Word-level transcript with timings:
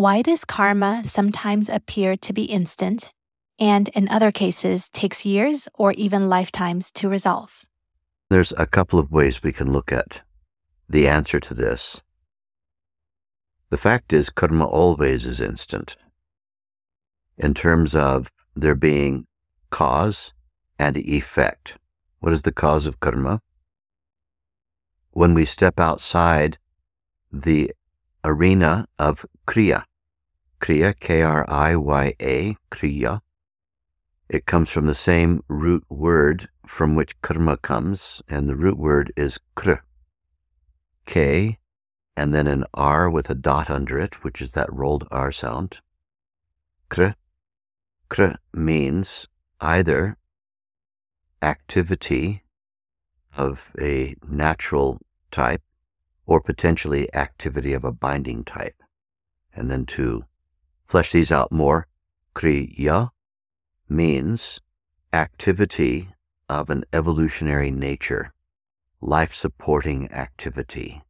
Why 0.00 0.22
does 0.22 0.46
karma 0.46 1.02
sometimes 1.04 1.68
appear 1.68 2.16
to 2.16 2.32
be 2.32 2.44
instant 2.44 3.12
and 3.58 3.88
in 3.88 4.08
other 4.08 4.32
cases 4.32 4.88
takes 4.88 5.26
years 5.26 5.68
or 5.74 5.92
even 5.92 6.30
lifetimes 6.30 6.90
to 6.92 7.06
resolve? 7.06 7.66
There's 8.30 8.54
a 8.56 8.64
couple 8.64 8.98
of 8.98 9.12
ways 9.12 9.42
we 9.42 9.52
can 9.52 9.70
look 9.70 9.92
at 9.92 10.22
the 10.88 11.06
answer 11.06 11.38
to 11.40 11.52
this. 11.52 12.00
The 13.68 13.76
fact 13.76 14.14
is, 14.14 14.30
karma 14.30 14.64
always 14.64 15.26
is 15.26 15.38
instant 15.38 15.98
in 17.36 17.52
terms 17.52 17.94
of 17.94 18.32
there 18.56 18.74
being 18.74 19.26
cause 19.68 20.32
and 20.78 20.96
effect. 20.96 21.76
What 22.20 22.32
is 22.32 22.40
the 22.40 22.52
cause 22.52 22.86
of 22.86 23.00
karma? 23.00 23.42
When 25.10 25.34
we 25.34 25.44
step 25.44 25.78
outside 25.78 26.56
the 27.30 27.72
arena 28.24 28.86
of 28.98 29.26
kriya, 29.46 29.84
Kriya, 30.60 30.98
K 30.98 31.22
R 31.22 31.44
I 31.48 31.74
Y 31.76 32.14
A, 32.20 32.56
Kriya. 32.70 33.20
It 34.28 34.46
comes 34.46 34.70
from 34.70 34.86
the 34.86 34.94
same 34.94 35.42
root 35.48 35.84
word 35.88 36.48
from 36.66 36.94
which 36.94 37.20
karma 37.22 37.56
comes, 37.56 38.22
and 38.28 38.48
the 38.48 38.54
root 38.54 38.78
word 38.78 39.12
is 39.16 39.40
kr. 39.56 39.74
K, 41.06 41.58
and 42.16 42.34
then 42.34 42.46
an 42.46 42.64
R 42.74 43.10
with 43.10 43.28
a 43.30 43.34
dot 43.34 43.70
under 43.70 43.98
it, 43.98 44.22
which 44.22 44.40
is 44.40 44.52
that 44.52 44.72
rolled 44.72 45.08
R 45.10 45.32
sound. 45.32 45.80
Kr. 46.88 47.08
Kr 48.08 48.34
means 48.52 49.26
either 49.60 50.16
activity 51.42 52.44
of 53.36 53.72
a 53.80 54.14
natural 54.28 55.00
type 55.30 55.62
or 56.26 56.40
potentially 56.40 57.12
activity 57.14 57.72
of 57.72 57.84
a 57.84 57.92
binding 57.92 58.44
type. 58.44 58.82
And 59.54 59.70
then 59.70 59.86
to 59.86 60.24
flesh 60.90 61.12
these 61.12 61.30
out 61.30 61.52
more, 61.52 61.86
kriya 62.34 63.10
means 63.88 64.60
activity 65.12 66.08
of 66.48 66.68
an 66.68 66.82
evolutionary 66.92 67.70
nature, 67.70 68.32
life 69.00 69.32
supporting 69.32 70.10
activity. 70.10 71.00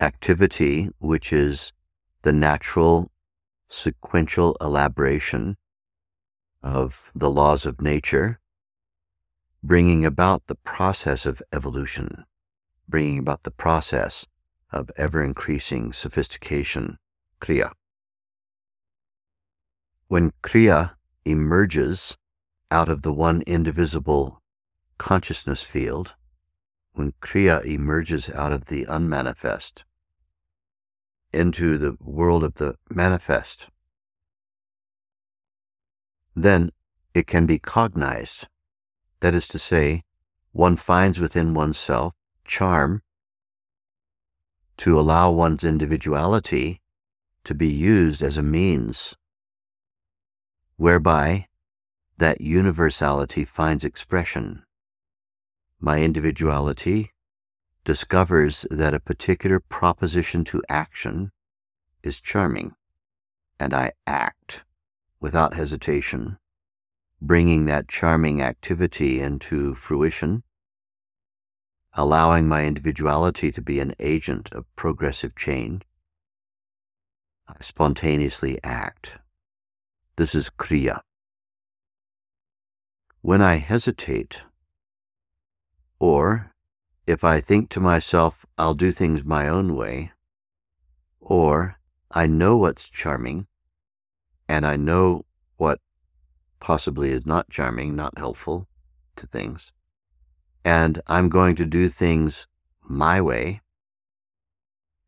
Activity 0.00 0.88
which 0.98 1.32
is 1.32 1.72
the 2.22 2.32
natural 2.32 3.12
sequential 3.68 4.56
elaboration 4.60 5.56
of 6.60 7.12
the 7.14 7.30
laws 7.30 7.64
of 7.64 7.80
nature, 7.80 8.40
bringing 9.62 10.04
about 10.04 10.44
the 10.48 10.56
process 10.56 11.24
of 11.24 11.40
evolution, 11.52 12.24
bringing 12.88 13.20
about 13.20 13.44
the 13.44 13.52
process 13.52 14.26
of 14.72 14.90
ever 14.96 15.22
increasing 15.22 15.92
sophistication, 15.92 16.98
kriya. 17.40 17.70
When 20.08 20.32
Kriya 20.42 20.94
emerges 21.26 22.16
out 22.70 22.88
of 22.88 23.02
the 23.02 23.12
one 23.12 23.42
indivisible 23.42 24.42
consciousness 24.96 25.62
field, 25.62 26.14
when 26.94 27.12
Kriya 27.20 27.62
emerges 27.66 28.30
out 28.30 28.50
of 28.50 28.64
the 28.66 28.84
unmanifest 28.84 29.84
into 31.30 31.76
the 31.76 31.98
world 32.00 32.42
of 32.42 32.54
the 32.54 32.76
manifest, 32.88 33.68
then 36.34 36.70
it 37.12 37.26
can 37.26 37.44
be 37.44 37.58
cognized. 37.58 38.48
That 39.20 39.34
is 39.34 39.46
to 39.48 39.58
say, 39.58 40.04
one 40.52 40.76
finds 40.76 41.20
within 41.20 41.52
oneself 41.52 42.14
charm 42.46 43.02
to 44.78 44.98
allow 44.98 45.30
one's 45.32 45.64
individuality 45.64 46.80
to 47.44 47.54
be 47.54 47.68
used 47.68 48.22
as 48.22 48.38
a 48.38 48.42
means 48.42 49.14
whereby 50.78 51.48
that 52.18 52.40
universality 52.40 53.44
finds 53.44 53.84
expression. 53.84 54.64
My 55.80 56.00
individuality 56.00 57.10
discovers 57.84 58.64
that 58.70 58.94
a 58.94 59.00
particular 59.00 59.60
proposition 59.60 60.44
to 60.44 60.62
action 60.68 61.32
is 62.02 62.20
charming, 62.20 62.74
and 63.58 63.74
I 63.74 63.92
act 64.06 64.62
without 65.20 65.54
hesitation, 65.54 66.38
bringing 67.20 67.64
that 67.64 67.88
charming 67.88 68.40
activity 68.40 69.20
into 69.20 69.74
fruition, 69.74 70.44
allowing 71.92 72.46
my 72.46 72.64
individuality 72.64 73.50
to 73.50 73.60
be 73.60 73.80
an 73.80 73.94
agent 73.98 74.48
of 74.52 74.64
progressive 74.76 75.34
change. 75.34 75.82
I 77.48 77.56
spontaneously 77.62 78.60
act 78.62 79.17
this 80.18 80.34
is 80.34 80.50
Kriya. 80.50 81.02
When 83.22 83.40
I 83.40 83.56
hesitate, 83.56 84.40
or 86.00 86.50
if 87.06 87.22
I 87.22 87.40
think 87.40 87.70
to 87.70 87.80
myself, 87.80 88.44
I'll 88.58 88.74
do 88.74 88.90
things 88.90 89.22
my 89.22 89.48
own 89.48 89.76
way, 89.76 90.10
or 91.20 91.76
I 92.10 92.26
know 92.26 92.56
what's 92.56 92.88
charming, 92.88 93.46
and 94.48 94.66
I 94.66 94.74
know 94.74 95.24
what 95.56 95.78
possibly 96.58 97.10
is 97.10 97.24
not 97.24 97.48
charming, 97.48 97.94
not 97.94 98.18
helpful 98.18 98.66
to 99.14 99.26
things, 99.28 99.70
and 100.64 101.00
I'm 101.06 101.28
going 101.28 101.54
to 101.56 101.64
do 101.64 101.88
things 101.88 102.48
my 102.82 103.20
way, 103.20 103.60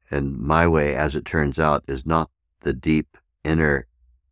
and 0.09 0.39
my 0.39 0.69
way, 0.69 0.95
as 0.95 1.17
it 1.17 1.25
turns 1.25 1.59
out, 1.59 1.83
is 1.89 2.07
not 2.07 2.31
the 2.61 2.73
deep 2.73 3.17
inner 3.43 3.89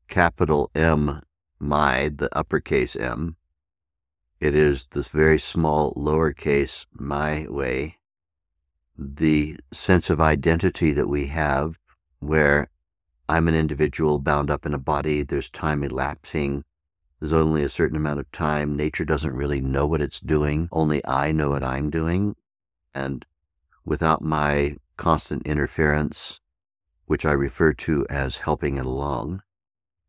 capital 0.08 0.70
M, 0.74 1.22
my, 1.60 2.08
the 2.08 2.28
uppercase 2.36 2.96
M. 2.96 3.36
It 4.40 4.54
is 4.54 4.86
this 4.92 5.08
very 5.08 5.38
small 5.38 5.94
lowercase 5.94 6.86
my 6.92 7.46
way. 7.48 7.98
The 8.96 9.58
sense 9.72 10.10
of 10.10 10.20
identity 10.20 10.92
that 10.92 11.08
we 11.08 11.26
have, 11.26 11.78
where 12.20 12.70
I'm 13.28 13.48
an 13.48 13.54
individual 13.54 14.18
bound 14.18 14.50
up 14.50 14.64
in 14.64 14.74
a 14.74 14.78
body, 14.78 15.22
there's 15.22 15.50
time 15.50 15.84
elapsing, 15.84 16.64
there's 17.20 17.32
only 17.32 17.64
a 17.64 17.68
certain 17.68 17.96
amount 17.96 18.20
of 18.20 18.30
time. 18.30 18.76
Nature 18.76 19.04
doesn't 19.04 19.34
really 19.34 19.60
know 19.60 19.86
what 19.86 20.00
it's 20.00 20.20
doing. 20.20 20.68
Only 20.70 21.04
I 21.04 21.32
know 21.32 21.50
what 21.50 21.64
I'm 21.64 21.90
doing. 21.90 22.36
And 22.94 23.24
without 23.84 24.22
my 24.22 24.76
constant 24.96 25.46
interference, 25.46 26.40
which 27.06 27.24
I 27.24 27.32
refer 27.32 27.72
to 27.72 28.06
as 28.08 28.36
helping 28.36 28.76
it 28.76 28.86
along, 28.86 29.42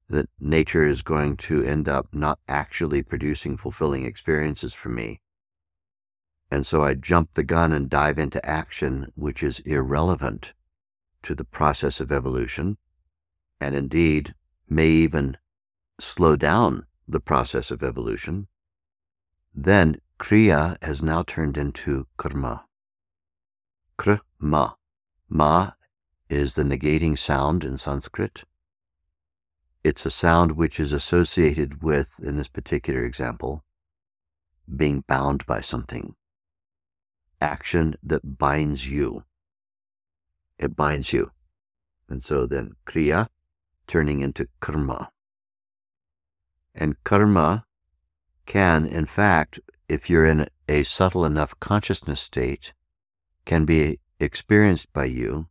that 0.10 0.30
nature 0.40 0.84
is 0.84 1.02
going 1.02 1.38
to 1.38 1.64
end 1.64 1.88
up 1.88 2.08
not 2.12 2.40
actually 2.48 3.04
producing 3.04 3.58
fulfilling 3.58 4.06
experiences 4.06 4.74
for 4.74 4.90
me. 4.90 5.22
And 6.52 6.66
so 6.66 6.84
I 6.84 6.96
jump 6.96 7.34
the 7.34 7.44
gun 7.44 7.72
and 7.72 7.90
dive 7.90 8.18
into 8.18 8.44
action, 8.46 9.12
which 9.16 9.44
is 9.44 9.60
irrelevant 9.60 10.54
to 11.24 11.36
the 11.36 11.44
process 11.44 12.00
of 12.00 12.12
evolution, 12.12 12.78
and 13.62 13.76
indeed 13.76 14.34
may 14.68 14.88
even 14.88 15.38
slow 16.00 16.36
down 16.36 16.88
the 17.08 17.20
process 17.20 17.70
of 17.70 17.84
evolution. 17.84 18.48
Then 19.54 20.00
Kriya 20.20 20.78
has 20.84 21.04
now 21.04 21.24
turned 21.24 21.58
into 21.58 22.08
Karma. 22.18 22.66
Kr, 23.98 24.16
ma. 24.40 24.74
Ma 25.28 25.72
is 26.30 26.56
the 26.56 26.64
negating 26.64 27.18
sound 27.18 27.64
in 27.64 27.78
Sanskrit. 27.78 28.44
It's 29.81 30.06
a 30.06 30.12
sound 30.12 30.54
which 30.54 30.80
is 30.80 30.92
associated 30.92 31.81
with, 31.81 32.20
in 32.22 32.36
this 32.36 32.50
particular 32.50 33.06
example, 33.06 33.64
being 34.76 35.06
bound 35.08 35.46
by 35.46 35.62
something. 35.62 36.16
Action 37.42 37.96
that 38.04 38.38
binds 38.38 38.86
you. 38.88 39.24
It 40.58 40.76
binds 40.76 41.14
you. 41.14 41.31
And 42.10 42.22
so 42.22 42.46
then 42.46 42.76
Kriya 42.86 43.30
turning 43.88 44.20
into 44.20 44.50
Karma. 44.60 45.12
And 46.76 47.02
Karma 47.06 47.66
can, 48.46 48.86
in 48.86 49.06
fact, 49.06 49.60
if 49.88 50.10
you're 50.10 50.26
in 50.26 50.48
a 50.68 50.84
subtle 50.84 51.24
enough 51.24 51.58
consciousness 51.62 52.20
state, 52.20 52.74
can 53.46 53.64
be 53.64 54.00
experienced 54.20 54.92
by 54.92 55.06
you 55.06 55.48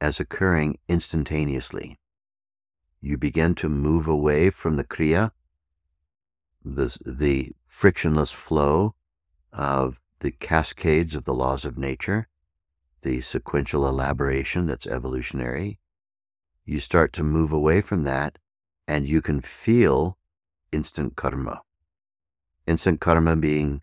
as 0.00 0.18
occurring 0.18 0.78
instantaneously. 0.88 1.96
You 3.00 3.16
begin 3.16 3.54
to 3.56 3.68
move 3.68 4.08
away 4.08 4.50
from 4.50 4.76
the 4.76 4.84
Kriya, 4.84 5.30
the, 6.64 6.96
the 7.06 7.52
frictionless 7.66 8.32
flow 8.32 8.94
of 9.52 10.00
the 10.20 10.32
cascades 10.32 11.14
of 11.14 11.24
the 11.24 11.34
laws 11.34 11.64
of 11.64 11.78
nature, 11.78 12.26
the 13.02 13.20
sequential 13.20 13.86
elaboration 13.86 14.66
that's 14.66 14.86
evolutionary. 14.86 15.78
You 16.64 16.80
start 16.80 17.12
to 17.14 17.22
move 17.22 17.52
away 17.52 17.80
from 17.80 18.02
that, 18.02 18.38
and 18.88 19.06
you 19.06 19.22
can 19.22 19.40
feel 19.40 20.18
instant 20.72 21.14
karma. 21.14 21.62
Instant 22.66 23.00
karma 23.00 23.36
being 23.36 23.80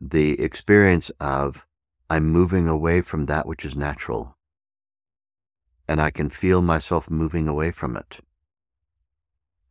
the 0.00 0.40
experience 0.40 1.10
of 1.18 1.66
I'm 2.10 2.28
moving 2.28 2.68
away 2.68 3.00
from 3.00 3.26
that 3.26 3.46
which 3.46 3.64
is 3.64 3.74
natural. 3.74 4.36
And 5.88 6.00
I 6.00 6.10
can 6.10 6.28
feel 6.28 6.60
myself 6.60 7.08
moving 7.10 7.48
away 7.48 7.70
from 7.70 7.96
it. 7.96 8.20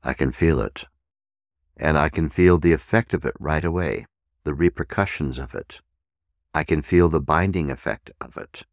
I 0.04 0.14
can 0.14 0.32
feel 0.32 0.60
it. 0.62 0.86
And 1.78 1.98
I 1.98 2.10
can 2.10 2.30
feel 2.30 2.58
the 2.58 2.74
effect 2.74 3.14
of 3.14 3.26
it 3.26 3.36
right 3.40 3.64
away, 3.64 4.06
the 4.44 4.54
repercussions 4.54 5.40
of 5.40 5.56
it. 5.56 5.82
I 6.54 6.64
can 6.64 6.82
feel 6.82 7.10
the 7.10 7.22
binding 7.22 7.70
effect 7.70 8.12
of 8.20 8.36
it. 8.38 8.64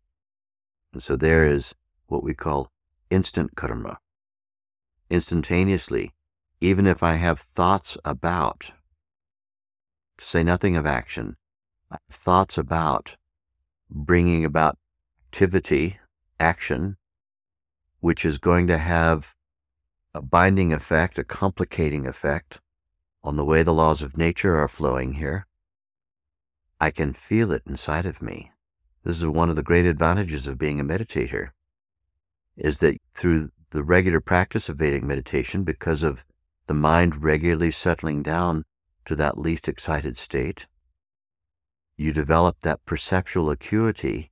And 0.93 1.03
so 1.03 1.17
there 1.17 1.47
is 1.47 1.75
what 2.07 2.23
we 2.23 2.35
call 2.35 2.71
instant 3.11 3.55
karma. 3.55 3.99
Instantaneously, 5.11 6.13
even 6.61 6.87
if 6.87 7.03
I 7.03 7.15
have 7.15 7.39
thoughts 7.39 7.97
about, 8.05 8.73
to 10.19 10.25
say 10.25 10.43
nothing 10.43 10.77
of 10.77 10.87
action, 10.87 11.37
thoughts 12.11 12.59
about 12.59 13.17
bringing 13.91 14.45
about 14.45 14.79
activity, 15.29 15.99
action, 16.41 16.97
which 18.01 18.25
is 18.25 18.39
going 18.39 18.67
to 18.67 18.79
have 18.79 19.36
a 20.17 20.23
binding 20.23 20.73
effect, 20.73 21.19
a 21.19 21.25
complicating 21.25 22.07
effect 22.07 22.59
on 23.23 23.37
the 23.37 23.45
way 23.45 23.63
the 23.63 23.75
laws 23.75 24.01
of 24.01 24.17
nature 24.17 24.59
are 24.59 24.67
flowing 24.67 25.15
here. 25.15 25.47
I 26.81 26.91
can 26.91 27.13
feel 27.13 27.53
it 27.53 27.63
inside 27.67 28.07
of 28.07 28.23
me. 28.23 28.53
This 29.05 29.19
is 29.19 29.27
one 29.27 29.51
of 29.51 29.57
the 29.57 29.63
great 29.63 29.85
advantages 29.85 30.47
of 30.47 30.57
being 30.57 30.81
a 30.81 30.85
meditator, 30.85 31.51
is 32.57 32.79
that 32.79 32.97
through 33.13 33.51
the 33.73 33.85
regular 33.85 34.21
practice 34.21 34.71
of 34.71 34.79
Vedic 34.79 35.03
meditation, 35.03 35.65
because 35.65 36.03
of 36.03 36.25
the 36.67 36.75
mind 36.75 37.23
regularly 37.23 37.71
settling 37.71 38.23
down 38.23 38.65
to 39.05 39.15
that 39.17 39.37
least 39.37 39.69
excited 39.69 40.17
state, 40.17 40.65
you 41.99 42.11
develop 42.11 42.57
that 42.63 42.85
perceptual 42.87 43.51
acuity 43.51 44.31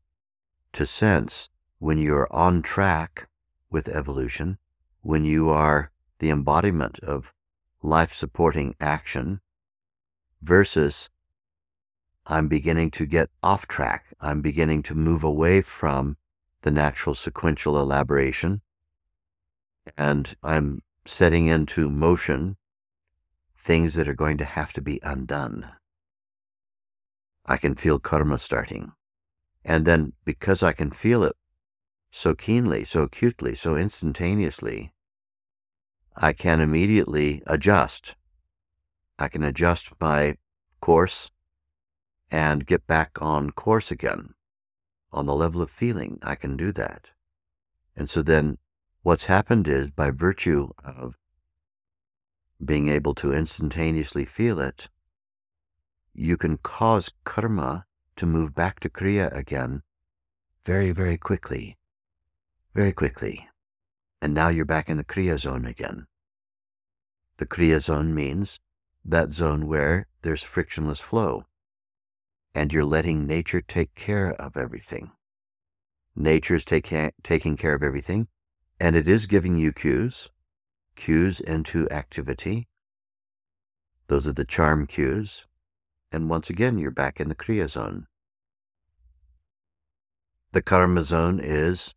to 0.73 0.87
sense 0.87 1.51
when 1.79 1.99
you're 1.99 2.33
on 2.33 2.63
track 2.63 3.29
with 3.71 3.87
evolution, 3.89 4.59
when 5.05 5.25
you 5.27 5.51
are 5.51 5.91
the 6.19 6.31
embodiment 6.31 6.99
of 7.01 7.33
life 7.83 8.13
supporting 8.13 8.75
action, 8.81 9.41
versus 10.41 11.11
I'm 12.27 12.49
beginning 12.49 12.91
to 12.93 13.05
get 13.05 13.29
off 13.43 13.69
track. 13.69 14.15
I'm 14.19 14.41
beginning 14.41 14.83
to 14.85 14.95
move 14.95 15.23
away 15.23 15.61
from 15.61 16.17
the 16.63 16.71
natural 16.71 17.15
sequential 17.15 17.79
elaboration. 17.79 18.63
And 19.95 20.35
I'm 20.43 20.83
setting 21.05 21.49
into 21.49 21.91
motion 21.91 22.57
things 23.59 23.95
that 23.95 24.09
are 24.09 24.15
going 24.15 24.39
to 24.39 24.47
have 24.47 24.73
to 24.73 24.81
be 24.81 25.01
undone. 25.03 25.71
I 27.45 27.59
can 27.59 27.75
feel 27.75 27.99
karma 27.99 28.39
starting. 28.39 28.93
And 29.63 29.85
then 29.85 30.15
because 30.25 30.63
I 30.63 30.73
can 30.73 30.91
feel 30.91 31.23
it 31.25 31.37
so 32.17 32.33
keenly, 32.33 32.85
so 32.85 33.03
acutely, 33.03 33.57
so 33.57 33.75
instantaneously, 33.75 34.93
I 36.17 36.33
can 36.33 36.61
immediately 36.61 37.43
adjust. 37.45 38.15
I 39.19 39.27
can 39.27 39.43
adjust 39.43 39.91
my 40.01 40.37
course 40.81 41.33
and 42.31 42.69
get 42.69 42.87
back 42.87 43.19
on 43.21 43.51
course 43.51 43.91
again. 43.91 44.35
On 45.11 45.27
the 45.27 45.35
level 45.35 45.61
of 45.61 45.73
feeling, 45.73 46.21
I 46.23 46.37
can 46.37 46.57
do 46.57 46.71
that. 46.75 47.11
And 47.97 48.09
so 48.09 48.23
then 48.23 48.59
what's 49.03 49.25
happened 49.25 49.67
is 49.67 49.91
by 49.91 50.13
virtue 50.13 50.69
of 50.85 51.17
being 52.65 52.89
able 52.89 53.17
to 53.17 53.33
instantaneously 53.35 54.25
feel 54.25 54.61
it, 54.61 54.89
you 56.13 56.37
can 56.37 56.59
cause 56.59 57.11
karma 57.25 57.87
to 58.15 58.25
move 58.25 58.55
back 58.55 58.79
to 58.81 58.89
Kriya 58.89 59.37
again 59.37 59.83
very, 60.65 60.93
very 60.93 61.19
quickly. 61.19 61.77
Very 62.75 62.93
quickly. 62.93 63.49
And 64.21 64.35
now 64.35 64.49
you're 64.49 64.65
back 64.65 64.89
in 64.89 64.97
the 64.97 65.05
Kriya 65.05 65.39
zone 65.39 65.65
again. 65.65 66.07
The 67.37 67.47
Kriya 67.47 67.81
zone 67.81 68.15
means 68.15 68.59
that 69.05 69.33
zone 69.33 69.67
where 69.67 70.07
there's 70.23 70.43
frictionless 70.43 71.01
flow. 71.01 71.45
And 72.55 72.73
you're 72.73 72.85
letting 72.85 73.27
nature 73.27 73.61
take 73.61 73.95
care 73.95 74.33
of 74.33 74.57
everything. 74.57 75.13
Nature 76.17 76.55
is 76.55 76.65
take, 76.65 76.93
taking 77.23 77.57
care 77.57 77.75
of 77.75 77.83
everything, 77.83 78.29
and 78.81 78.95
it 78.95 79.09
is 79.09 79.27
giving 79.27 79.59
you 79.59 79.73
cues, 79.73 80.31
cues 80.95 81.41
into 81.41 81.91
activity. 81.91 82.69
Those 84.07 84.27
are 84.27 84.33
the 84.33 84.45
charm 84.45 84.87
cues 84.87 85.45
and 86.15 86.31
once 86.31 86.49
again 86.49 86.79
you're 86.79 86.93
back 86.93 87.19
in 87.19 87.29
the 87.29 87.35
Kriya 87.35 87.69
zone. 87.69 88.07
The 90.53 90.63
Karma 90.63 91.03
zone 91.03 91.41
is 91.43 91.93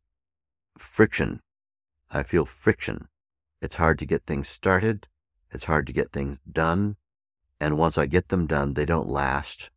friction. 0.77 1.41
I 2.09 2.23
feel 2.23 2.45
friction. 2.45 3.07
It's 3.61 3.75
hard 3.75 3.99
to 3.99 4.05
get 4.05 4.25
things 4.25 4.47
started. 4.47 5.07
It's 5.51 5.65
hard 5.65 5.87
to 5.87 5.93
get 5.93 6.11
things 6.11 6.39
done. 6.49 6.97
And 7.59 7.77
once 7.77 7.97
I 7.97 8.05
get 8.05 8.29
them 8.29 8.47
done, 8.47 8.73
they 8.73 8.85
don't 8.85 9.07
last. 9.07 9.69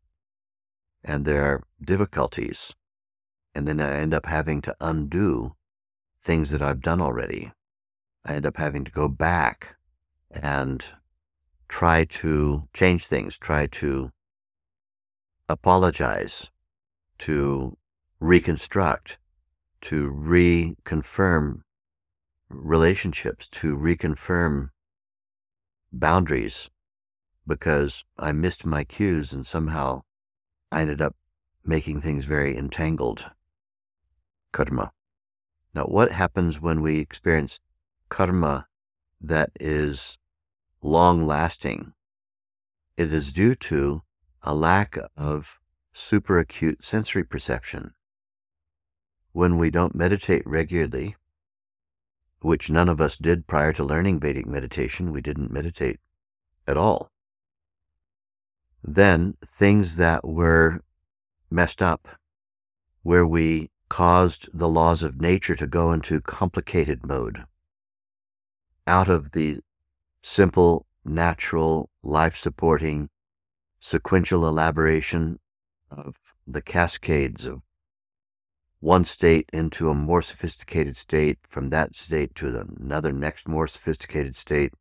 And 1.02 1.24
there 1.24 1.44
are 1.44 1.64
difficulties. 1.82 2.74
And 3.54 3.66
then 3.66 3.80
I 3.80 3.98
end 3.98 4.14
up 4.14 4.26
having 4.26 4.60
to 4.62 4.76
undo 4.80 5.54
things 6.22 6.50
that 6.50 6.62
I've 6.62 6.82
done 6.82 7.00
already. 7.00 7.52
I 8.24 8.34
end 8.34 8.46
up 8.46 8.58
having 8.58 8.84
to 8.84 8.90
go 8.90 9.08
back 9.08 9.76
and 10.30 10.84
try 11.68 12.04
to 12.04 12.68
change 12.74 13.06
things, 13.06 13.38
try 13.38 13.66
to 13.66 14.12
apologize, 15.48 16.50
to 17.18 17.76
reconstruct, 18.20 19.18
to 19.82 20.10
reconfirm 20.10 21.60
relationships, 22.48 23.46
to 23.48 23.76
reconfirm 23.76 24.70
boundaries, 25.92 26.70
because 27.46 28.04
I 28.18 28.32
missed 28.32 28.66
my 28.66 28.84
cues 28.84 29.32
and 29.32 29.46
somehow 29.46 30.02
I 30.70 30.82
ended 30.82 31.00
up 31.00 31.16
making 31.64 32.00
things 32.00 32.24
very 32.24 32.56
entangled. 32.56 33.26
Karma. 34.52 34.92
Now, 35.74 35.84
what 35.84 36.12
happens 36.12 36.60
when 36.60 36.82
we 36.82 36.98
experience 36.98 37.60
karma 38.08 38.66
that 39.20 39.50
is 39.60 40.18
long 40.82 41.26
lasting? 41.26 41.92
It 42.96 43.12
is 43.12 43.32
due 43.32 43.54
to 43.54 44.02
a 44.42 44.54
lack 44.54 44.98
of 45.16 45.60
superacute 45.94 46.82
sensory 46.82 47.24
perception. 47.24 47.94
When 49.40 49.56
we 49.56 49.70
don't 49.70 49.94
meditate 49.94 50.46
regularly, 50.46 51.16
which 52.42 52.68
none 52.68 52.90
of 52.90 53.00
us 53.00 53.16
did 53.16 53.46
prior 53.46 53.72
to 53.72 53.82
learning 53.82 54.20
Vedic 54.20 54.44
meditation, 54.44 55.12
we 55.12 55.22
didn't 55.22 55.50
meditate 55.50 55.98
at 56.68 56.76
all. 56.76 57.10
Then 58.84 59.38
things 59.42 59.96
that 59.96 60.28
were 60.28 60.82
messed 61.50 61.80
up, 61.80 62.06
where 63.02 63.26
we 63.26 63.70
caused 63.88 64.50
the 64.52 64.68
laws 64.68 65.02
of 65.02 65.22
nature 65.22 65.56
to 65.56 65.66
go 65.66 65.90
into 65.90 66.20
complicated 66.20 67.06
mode 67.06 67.44
out 68.86 69.08
of 69.08 69.32
the 69.32 69.60
simple, 70.22 70.84
natural, 71.02 71.88
life 72.02 72.36
supporting, 72.36 73.08
sequential 73.80 74.46
elaboration 74.46 75.40
of 75.90 76.16
the 76.46 76.60
cascades 76.60 77.46
of 77.46 77.62
one 78.80 79.04
state 79.04 79.48
into 79.52 79.90
a 79.90 79.94
more 79.94 80.22
sophisticated 80.22 80.96
state, 80.96 81.38
from 81.46 81.68
that 81.68 81.94
state 81.94 82.34
to 82.34 82.66
another 82.80 83.12
next 83.12 83.46
more 83.46 83.66
sophisticated 83.66 84.34
state, 84.34 84.72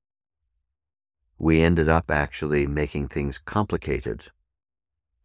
we 1.38 1.62
ended 1.62 1.90
up 1.90 2.10
actually 2.10 2.66
making 2.66 3.08
things 3.08 3.38
complicated. 3.38 4.32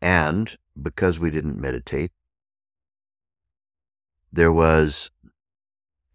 And 0.03 0.57
because 0.81 1.19
we 1.19 1.31
didn't 1.31 1.61
meditate, 1.61 2.11
there 4.33 4.53
was 4.53 5.11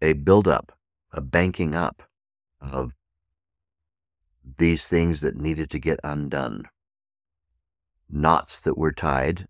a 0.02 0.12
buildup, 0.12 0.72
a 1.12 1.22
banking 1.22 1.74
up 1.74 2.02
of 2.60 2.92
these 4.58 4.86
things 4.86 5.22
that 5.22 5.36
needed 5.36 5.70
to 5.70 5.78
get 5.78 5.98
undone. 6.04 6.68
Knots 8.10 8.60
that 8.60 8.76
were 8.76 8.92
tied 8.92 9.48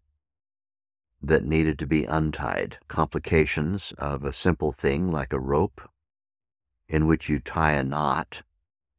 that 1.22 1.44
needed 1.44 1.78
to 1.78 1.86
be 1.86 2.04
untied, 2.04 2.78
complications 2.88 3.92
of 3.98 4.24
a 4.24 4.32
simple 4.32 4.72
thing 4.72 5.10
like 5.10 5.32
a 5.32 5.38
rope 5.38 5.80
in 6.88 7.06
which 7.06 7.28
you 7.28 7.38
tie 7.38 7.72
a 7.72 7.84
knot, 7.84 8.42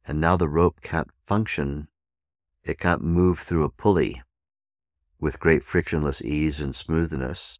and 0.06 0.20
now 0.20 0.36
the 0.36 0.48
rope 0.48 0.80
can't 0.80 1.10
function, 1.26 1.88
it 2.64 2.78
can't 2.78 3.02
move 3.02 3.38
through 3.38 3.64
a 3.64 3.70
pulley 3.70 4.22
with 5.20 5.40
great 5.40 5.62
frictionless 5.62 6.22
ease 6.22 6.60
and 6.60 6.74
smoothness. 6.74 7.58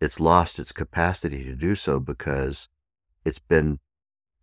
It's 0.00 0.20
lost 0.20 0.58
its 0.58 0.72
capacity 0.72 1.42
to 1.44 1.54
do 1.54 1.74
so 1.74 2.00
because 2.00 2.68
it's 3.24 3.38
been 3.38 3.80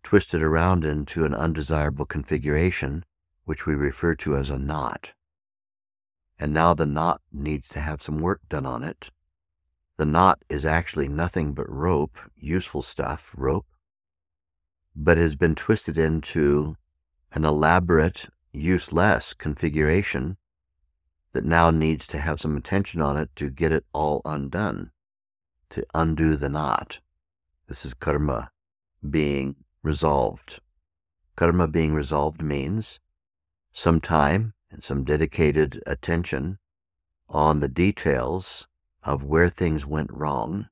twisted 0.02 0.42
around 0.42 0.84
into 0.84 1.24
an 1.24 1.34
undesirable 1.34 2.04
configuration, 2.04 3.04
which 3.44 3.66
we 3.66 3.74
refer 3.74 4.14
to 4.16 4.36
as 4.36 4.50
a 4.50 4.58
knot 4.58 5.12
and 6.42 6.52
now 6.52 6.74
the 6.74 6.84
knot 6.84 7.20
needs 7.32 7.68
to 7.68 7.78
have 7.78 8.02
some 8.02 8.18
work 8.18 8.40
done 8.48 8.66
on 8.66 8.82
it. 8.82 9.12
The 9.96 10.04
knot 10.04 10.42
is 10.48 10.64
actually 10.64 11.06
nothing 11.06 11.52
but 11.52 11.70
rope, 11.70 12.18
useful 12.36 12.82
stuff, 12.82 13.32
rope, 13.36 13.66
but 14.96 15.18
has 15.18 15.36
been 15.36 15.54
twisted 15.54 15.96
into 15.96 16.74
an 17.30 17.44
elaborate, 17.44 18.26
useless 18.52 19.34
configuration 19.34 20.36
that 21.32 21.44
now 21.44 21.70
needs 21.70 22.08
to 22.08 22.18
have 22.18 22.40
some 22.40 22.56
attention 22.56 23.00
on 23.00 23.16
it 23.16 23.30
to 23.36 23.48
get 23.48 23.70
it 23.70 23.84
all 23.92 24.20
undone, 24.24 24.90
to 25.70 25.86
undo 25.94 26.34
the 26.34 26.48
knot. 26.48 26.98
This 27.68 27.84
is 27.84 27.94
karma 27.94 28.50
being 29.08 29.54
resolved. 29.84 30.58
Karma 31.36 31.68
being 31.68 31.94
resolved 31.94 32.42
means 32.42 32.98
some 33.72 34.00
time 34.00 34.54
and 34.72 34.82
some 34.82 35.04
dedicated 35.04 35.82
attention 35.86 36.58
on 37.28 37.60
the 37.60 37.68
details 37.68 38.66
of 39.04 39.22
where 39.22 39.48
things 39.48 39.86
went 39.86 40.10
wrong, 40.10 40.68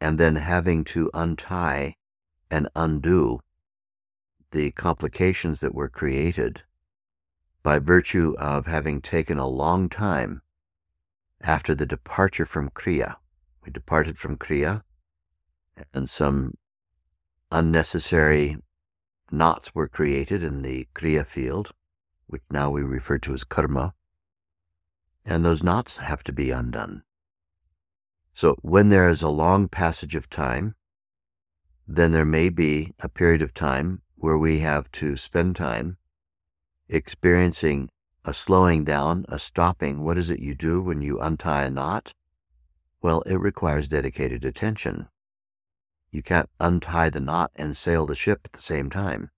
and 0.00 0.18
then 0.18 0.36
having 0.36 0.82
to 0.82 1.10
untie 1.12 1.96
and 2.50 2.68
undo 2.74 3.40
the 4.50 4.70
complications 4.72 5.60
that 5.60 5.74
were 5.74 5.88
created 5.88 6.62
by 7.62 7.78
virtue 7.78 8.34
of 8.38 8.66
having 8.66 9.00
taken 9.00 9.38
a 9.38 9.46
long 9.46 9.88
time 9.88 10.42
after 11.42 11.74
the 11.74 11.86
departure 11.86 12.46
from 12.46 12.70
Kriya. 12.70 13.16
We 13.64 13.70
departed 13.70 14.18
from 14.18 14.38
Kriya, 14.38 14.82
and 15.92 16.08
some 16.08 16.54
unnecessary 17.52 18.56
knots 19.30 19.74
were 19.74 19.88
created 19.88 20.42
in 20.42 20.62
the 20.62 20.88
Kriya 20.94 21.26
field 21.26 21.72
which 22.30 22.42
now 22.50 22.70
we 22.70 22.82
refer 22.82 23.18
to 23.18 23.34
as 23.34 23.44
karma, 23.44 23.94
and 25.24 25.44
those 25.44 25.62
knots 25.62 25.98
have 25.98 26.22
to 26.24 26.32
be 26.32 26.50
undone. 26.50 27.02
So 28.32 28.56
when 28.62 28.88
there 28.88 29.08
is 29.08 29.22
a 29.22 29.28
long 29.28 29.68
passage 29.68 30.14
of 30.14 30.30
time, 30.30 30.76
then 31.86 32.12
there 32.12 32.24
may 32.24 32.48
be 32.48 32.94
a 33.00 33.08
period 33.08 33.42
of 33.42 33.52
time 33.52 34.02
where 34.14 34.38
we 34.38 34.60
have 34.60 34.90
to 34.92 35.16
spend 35.16 35.56
time 35.56 35.96
experiencing 36.88 37.90
a 38.24 38.32
slowing 38.32 38.84
down, 38.84 39.24
a 39.28 39.38
stopping. 39.38 40.04
What 40.04 40.18
is 40.18 40.30
it 40.30 40.40
you 40.40 40.54
do 40.54 40.80
when 40.80 41.02
you 41.02 41.18
untie 41.20 41.64
a 41.64 41.70
knot? 41.70 42.14
Well, 43.02 43.22
it 43.22 43.40
requires 43.40 43.88
dedicated 43.88 44.44
attention. 44.44 45.08
You 46.12 46.22
can't 46.22 46.50
untie 46.60 47.10
the 47.10 47.20
knot 47.20 47.50
and 47.56 47.76
sail 47.76 48.06
the 48.06 48.16
ship 48.16 48.42
at 48.44 48.52
the 48.52 48.60
same 48.60 48.90
time. 48.90 49.30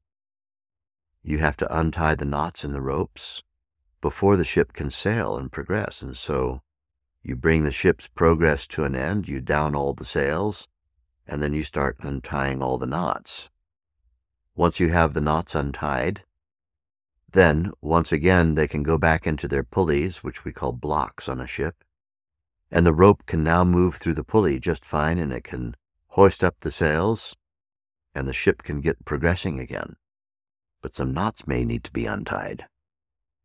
You 1.23 1.39
have 1.39 1.57
to 1.59 1.77
untie 1.77 2.17
the 2.17 2.25
knots 2.25 2.65
in 2.65 2.73
the 2.73 2.81
ropes 2.81 3.43
before 4.01 4.37
the 4.37 4.45
ship 4.45 4.73
can 4.73 4.91
sail 4.91 5.37
and 5.37 5.51
progress. 5.53 6.03
And 6.03 6.17
so 6.17 6.63
you 7.23 7.37
bring 7.37 7.63
the 7.63 7.71
ship's 7.73 8.09
progress 8.09 8.67
to 8.69 8.85
an 8.85 8.97
end, 8.97 9.29
you 9.29 9.41
down 9.41 9.77
all 9.77 9.95
the 9.95 10.05
sails, 10.05 10.67
and 11.27 11.41
then 11.41 11.53
you 11.53 11.63
start 11.63 11.97
untying 12.01 12.61
all 12.61 12.79
the 12.79 12.87
knots. 12.87 13.49
Once 14.57 14.81
you 14.81 14.89
have 14.89 15.15
the 15.15 15.21
knots 15.21 15.55
untied, 15.55 16.25
then 17.31 17.71
once 17.81 18.13
again 18.13 18.57
they 18.57 18.67
can 18.67 18.83
go 18.83 18.99
back 18.99 19.27
into 19.27 19.47
their 19.47 19.63
pulleys, 19.63 20.25
which 20.25 20.45
we 20.45 20.53
call 20.53 20.73
blocks 20.73 21.29
on 21.29 21.41
a 21.41 21.47
ship, 21.47 21.85
and 22.71 22.85
the 22.85 22.93
rope 22.93 23.25
can 23.27 23.45
now 23.45 23.65
move 23.65 23.97
through 23.97 24.15
the 24.15 24.25
pulley 24.25 24.59
just 24.59 24.85
fine 24.85 25.19
and 25.19 25.33
it 25.33 25.45
can 25.45 25.77
hoist 26.09 26.43
up 26.43 26.57
the 26.61 26.73
sails 26.73 27.37
and 28.15 28.27
the 28.27 28.35
ship 28.35 28.63
can 28.63 28.81
get 28.81 29.05
progressing 29.05 29.61
again 29.61 29.97
but 30.83 30.95
some 30.95 31.13
knots 31.13 31.47
may 31.47 31.65
need 31.65 31.85
to 31.85 31.93
be 31.93 32.07
untied. 32.07 32.67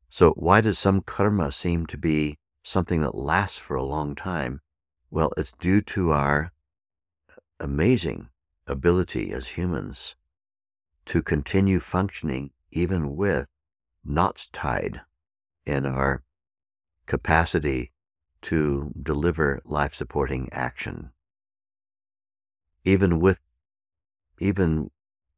So, 0.10 0.32
why 0.32 0.62
does 0.62 0.80
some 0.80 1.02
karma 1.02 1.52
seem 1.52 1.86
to 1.88 1.98
be 1.98 2.38
something 2.64 3.02
that 3.02 3.16
lasts 3.16 3.58
for 3.58 3.76
a 3.76 3.84
long 3.84 4.16
time? 4.16 4.62
Well, 5.10 5.32
it's 5.38 5.54
due 5.54 5.82
to 5.82 6.12
our 6.12 6.52
amazing 7.60 8.30
ability 8.66 9.32
as 9.32 9.50
humans 9.50 10.16
to 11.06 11.22
continue 11.22 11.80
functioning 11.80 12.52
even 12.72 13.16
with 13.16 13.48
knots 14.04 14.48
tied 14.52 15.02
in 15.66 15.86
our 15.86 16.24
capacity 17.06 17.92
to 18.42 18.92
deliver 19.02 19.62
life 19.66 19.94
supporting 19.94 20.50
action. 20.52 21.12
Even 22.84 23.20
with 23.20 23.40
even 24.40 24.92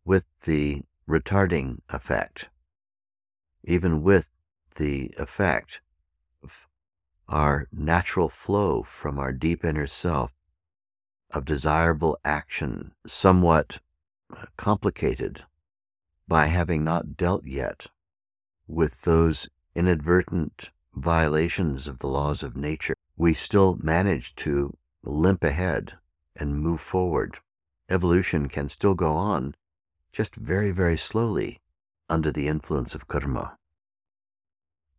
with 0.03 0.25
the 0.44 0.82
retarding 1.10 1.80
effect, 1.89 2.50
even 3.63 4.04
with 4.04 4.28
the 4.75 5.12
effect 5.18 5.82
of 6.44 6.68
our 7.28 7.68
natural 7.72 8.30
flow 8.30 8.84
from 8.84 9.18
our 9.20 9.34
deep 9.34 9.66
inner 9.66 9.88
self 9.88 10.32
of 11.32 11.46
desirable 11.46 12.18
action, 12.24 12.94
somewhat 13.06 13.80
uh, 14.36 14.46
complicated 14.56 15.44
by 16.28 16.46
having 16.46 16.84
not 16.84 17.18
dealt 17.18 17.46
yet 17.46 17.88
with 18.68 19.01
those 19.01 19.50
inadvertent 19.75 20.70
violations 20.96 21.88
of 21.88 22.00
the 22.00 22.08
laws 22.08 22.44
of 22.44 22.56
nature, 22.56 22.96
we 23.18 23.34
still 23.34 23.78
manage 23.82 24.36
to 24.36 24.75
limp 25.04 25.44
ahead 25.44 25.94
and 26.36 26.62
move 26.62 26.80
forward. 26.80 27.39
Evolution 27.89 28.48
can 28.48 28.70
still 28.70 28.94
go 28.94 29.13
on 29.13 29.56
just 30.12 30.36
very, 30.36 30.72
very 30.72 30.98
slowly 30.98 31.62
under 32.10 32.32
the 32.32 32.48
influence 32.48 32.96
of 32.96 33.08
karma. 33.08 33.58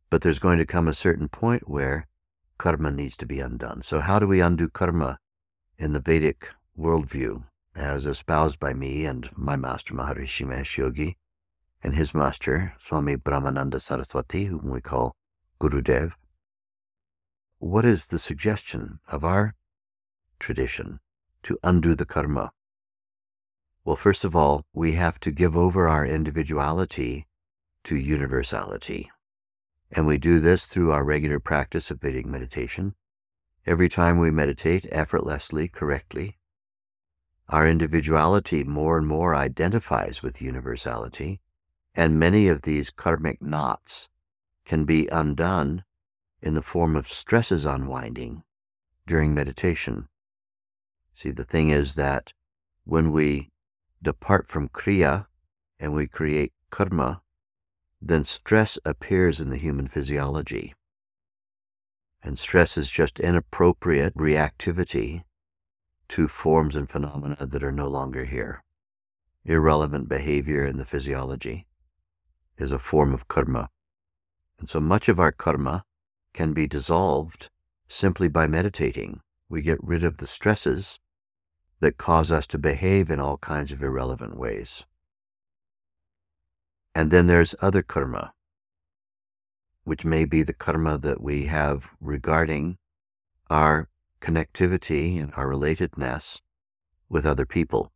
But 0.08 0.22
there's 0.22 0.38
going 0.38 0.58
to 0.58 0.66
come 0.66 0.88
a 0.88 0.94
certain 0.94 1.28
point 1.28 1.68
where 1.68 2.06
karma 2.58 2.90
needs 2.90 3.16
to 3.18 3.26
be 3.26 3.40
undone. 3.40 3.82
So, 3.82 4.00
how 4.00 4.18
do 4.18 4.26
we 4.26 4.40
undo 4.40 4.68
karma 4.68 5.18
in 5.78 5.92
the 5.92 6.00
Vedic 6.00 6.48
worldview, 6.78 7.44
as 7.74 8.06
espoused 8.06 8.58
by 8.58 8.74
me 8.74 9.04
and 9.04 9.30
my 9.36 9.56
master 9.56 9.94
Maharishi 9.94 10.46
Mahesh 10.46 10.76
Yogi 10.76 11.16
and 11.82 11.94
his 11.94 12.14
master 12.14 12.74
Swami 12.78 13.16
Brahmananda 13.16 13.80
Saraswati, 13.80 14.44
whom 14.44 14.70
we 14.70 14.80
call 14.80 15.14
Gurudev? 15.60 16.12
What 17.58 17.84
is 17.84 18.06
the 18.06 18.18
suggestion 18.18 19.00
of 19.08 19.24
our 19.24 19.54
tradition 20.38 21.00
to 21.44 21.58
undo 21.62 21.94
the 21.94 22.06
karma? 22.06 22.52
Well, 23.84 23.96
first 23.96 24.24
of 24.24 24.36
all, 24.36 24.66
we 24.72 24.92
have 24.92 25.18
to 25.20 25.30
give 25.30 25.56
over 25.56 25.88
our 25.88 26.04
individuality 26.04 27.26
to 27.84 27.96
universality. 27.96 29.10
And 29.90 30.06
we 30.06 30.18
do 30.18 30.38
this 30.38 30.66
through 30.66 30.92
our 30.92 31.02
regular 31.02 31.40
practice 31.40 31.90
of 31.90 32.00
Vedic 32.00 32.26
meditation. 32.26 32.94
Every 33.66 33.88
time 33.88 34.18
we 34.18 34.30
meditate 34.30 34.86
effortlessly, 34.92 35.66
correctly, 35.66 36.38
our 37.48 37.66
individuality 37.66 38.62
more 38.62 38.96
and 38.96 39.06
more 39.06 39.34
identifies 39.34 40.22
with 40.22 40.40
universality, 40.40 41.40
and 41.94 42.18
many 42.18 42.46
of 42.46 42.62
these 42.62 42.90
karmic 42.90 43.42
knots 43.42 44.08
can 44.64 44.84
be 44.84 45.08
undone 45.08 45.84
in 46.40 46.54
the 46.54 46.62
form 46.62 46.96
of 46.96 47.08
stresses 47.08 47.64
unwinding 47.64 48.44
during 49.06 49.34
meditation. 49.34 50.08
See, 51.12 51.30
the 51.30 51.44
thing 51.44 51.70
is 51.70 51.94
that 51.94 52.32
when 52.84 53.10
we 53.10 53.49
depart 54.02 54.48
from 54.48 54.68
Kriya 54.68 55.26
and 55.78 55.94
we 55.94 56.06
create 56.06 56.52
karma, 56.70 57.22
then 58.00 58.24
stress 58.24 58.78
appears 58.84 59.40
in 59.40 59.50
the 59.50 59.56
human 59.56 59.88
physiology. 59.88 60.74
And 62.22 62.38
stress 62.38 62.76
is 62.76 62.90
just 62.90 63.18
inappropriate 63.18 64.14
reactivity 64.14 65.24
to 66.08 66.28
forms 66.28 66.76
and 66.76 66.88
phenomena 66.88 67.46
that 67.46 67.62
are 67.62 67.72
no 67.72 67.86
longer 67.86 68.24
here. 68.24 68.62
Irrelevant 69.44 70.08
behavior 70.08 70.66
in 70.66 70.76
the 70.76 70.84
physiology 70.84 71.66
is 72.58 72.72
a 72.72 72.78
form 72.78 73.14
of 73.14 73.28
karma. 73.28 73.70
And 74.58 74.68
so 74.68 74.80
much 74.80 75.08
of 75.08 75.18
our 75.18 75.32
karma 75.32 75.84
can 76.34 76.52
be 76.52 76.66
dissolved 76.66 77.48
simply 77.88 78.28
by 78.28 78.46
meditating. 78.46 79.20
We 79.48 79.62
get 79.62 79.82
rid 79.82 80.04
of 80.04 80.18
the 80.18 80.26
stresses 80.26 81.00
that 81.80 81.96
cause 81.98 82.30
us 82.30 82.46
to 82.48 82.58
behave 82.58 83.10
in 83.10 83.20
all 83.20 83.38
kinds 83.38 83.72
of 83.72 83.82
irrelevant 83.82 84.36
ways. 84.36 84.84
And 86.94 87.10
then 87.10 87.26
there's 87.26 87.54
other 87.60 87.82
karma, 87.82 88.32
which 89.84 90.04
may 90.04 90.24
be 90.24 90.42
the 90.42 90.52
karma 90.52 90.98
that 90.98 91.22
we 91.22 91.46
have 91.46 91.88
regarding 92.00 92.78
our 93.48 93.88
connectivity 94.20 95.20
and 95.20 95.32
our 95.34 95.46
relatedness 95.46 96.40
with 97.08 97.24
other 97.24 97.46
people. 97.46 97.92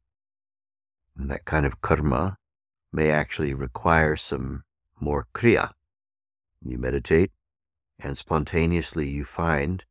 And 1.16 1.30
that 1.30 1.44
kind 1.44 1.66
of 1.66 1.80
karma 1.80 2.38
may 2.92 3.10
actually 3.10 3.52
require 3.52 4.16
some 4.16 4.64
more 5.00 5.26
kriya. 5.34 5.72
You 6.64 6.78
meditate, 6.78 7.30
and 7.98 8.16
spontaneously 8.16 9.08
you 9.08 9.24
find 9.24 9.84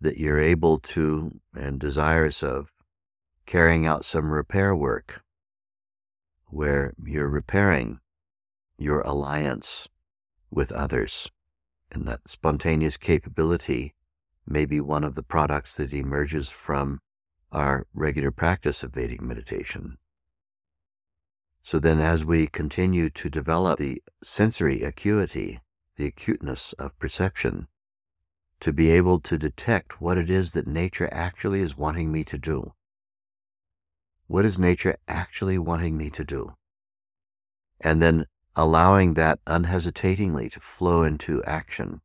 that 0.00 0.18
you're 0.18 0.40
able 0.40 0.78
to 0.78 1.40
and 1.54 1.78
desirous 1.78 2.42
of 2.42 2.72
carrying 3.48 3.86
out 3.86 4.04
some 4.04 4.30
repair 4.30 4.76
work 4.76 5.22
where 6.48 6.92
you're 7.02 7.30
repairing 7.30 7.98
your 8.76 9.00
alliance 9.00 9.88
with 10.50 10.70
others. 10.70 11.30
And 11.90 12.06
that 12.06 12.28
spontaneous 12.28 12.98
capability 12.98 13.94
may 14.46 14.66
be 14.66 14.80
one 14.80 15.02
of 15.02 15.14
the 15.14 15.22
products 15.22 15.74
that 15.76 15.94
emerges 15.94 16.50
from 16.50 17.00
our 17.50 17.86
regular 17.94 18.30
practice 18.30 18.82
of 18.82 18.92
Vedic 18.92 19.22
meditation. 19.22 19.96
So 21.62 21.78
then, 21.78 22.00
as 22.00 22.26
we 22.26 22.48
continue 22.48 23.08
to 23.08 23.30
develop 23.30 23.78
the 23.78 24.02
sensory 24.22 24.82
acuity, 24.82 25.60
the 25.96 26.04
acuteness 26.04 26.74
of 26.74 26.98
perception, 26.98 27.68
to 28.60 28.74
be 28.74 28.90
able 28.90 29.20
to 29.20 29.38
detect 29.38 30.02
what 30.02 30.18
it 30.18 30.28
is 30.28 30.52
that 30.52 30.66
nature 30.66 31.08
actually 31.10 31.62
is 31.62 31.78
wanting 31.78 32.12
me 32.12 32.24
to 32.24 32.36
do. 32.36 32.74
What 34.28 34.44
is 34.44 34.58
nature 34.58 34.96
actually 35.08 35.58
wanting 35.58 35.96
me 35.96 36.10
to 36.10 36.22
do? 36.22 36.54
And 37.80 38.02
then 38.02 38.26
allowing 38.54 39.14
that 39.14 39.40
unhesitatingly 39.46 40.50
to 40.50 40.60
flow 40.60 41.02
into 41.02 41.42
action. 41.44 42.02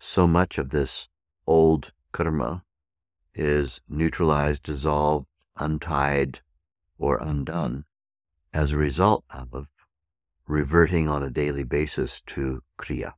So 0.00 0.26
much 0.26 0.56
of 0.56 0.70
this 0.70 1.08
old 1.46 1.92
karma 2.12 2.64
is 3.34 3.82
neutralized, 3.86 4.62
dissolved, 4.62 5.26
untied, 5.56 6.40
or 6.98 7.18
undone 7.18 7.84
as 8.54 8.72
a 8.72 8.78
result 8.78 9.24
of 9.28 9.66
reverting 10.46 11.06
on 11.06 11.22
a 11.22 11.30
daily 11.30 11.64
basis 11.64 12.22
to 12.28 12.62
Kriya. 12.78 13.12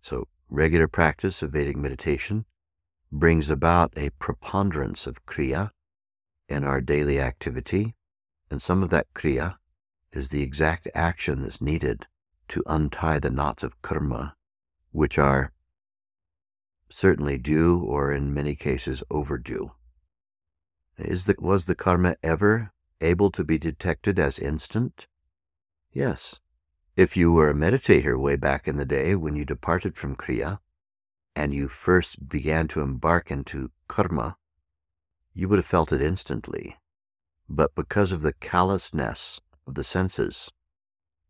So, 0.00 0.28
regular 0.48 0.86
practice 0.86 1.42
of 1.42 1.52
Vedic 1.52 1.76
meditation 1.76 2.44
brings 3.10 3.50
about 3.50 3.92
a 3.96 4.10
preponderance 4.10 5.06
of 5.06 5.26
Kriya 5.26 5.70
in 6.52 6.64
our 6.64 6.80
daily 6.80 7.18
activity, 7.18 7.94
and 8.50 8.62
some 8.62 8.82
of 8.82 8.90
that 8.90 9.12
Kriya 9.14 9.56
is 10.12 10.28
the 10.28 10.42
exact 10.42 10.86
action 10.94 11.42
that's 11.42 11.60
needed 11.60 12.06
to 12.48 12.62
untie 12.66 13.18
the 13.18 13.30
knots 13.30 13.62
of 13.62 13.80
karma, 13.82 14.36
which 14.90 15.18
are 15.18 15.52
certainly 16.90 17.38
due 17.38 17.80
or 17.80 18.12
in 18.12 18.34
many 18.34 18.54
cases 18.54 19.02
overdue. 19.10 19.72
Is 20.98 21.24
the, 21.24 21.34
was 21.38 21.64
the 21.64 21.74
karma 21.74 22.16
ever 22.22 22.72
able 23.00 23.30
to 23.30 23.42
be 23.42 23.56
detected 23.56 24.18
as 24.18 24.38
instant? 24.38 25.06
Yes. 25.92 26.40
If 26.94 27.16
you 27.16 27.32
were 27.32 27.48
a 27.48 27.54
meditator 27.54 28.20
way 28.20 28.36
back 28.36 28.68
in 28.68 28.76
the 28.76 28.84
day 28.84 29.16
when 29.16 29.34
you 29.34 29.46
departed 29.46 29.96
from 29.96 30.14
Kriya 30.14 30.58
and 31.34 31.54
you 31.54 31.68
first 31.68 32.28
began 32.28 32.68
to 32.68 32.82
embark 32.82 33.30
into 33.30 33.70
karma, 33.88 34.36
you 35.34 35.48
would 35.48 35.58
have 35.58 35.66
felt 35.66 35.92
it 35.92 36.02
instantly. 36.02 36.76
But 37.48 37.74
because 37.74 38.12
of 38.12 38.22
the 38.22 38.32
callousness 38.32 39.40
of 39.66 39.74
the 39.74 39.84
senses, 39.84 40.50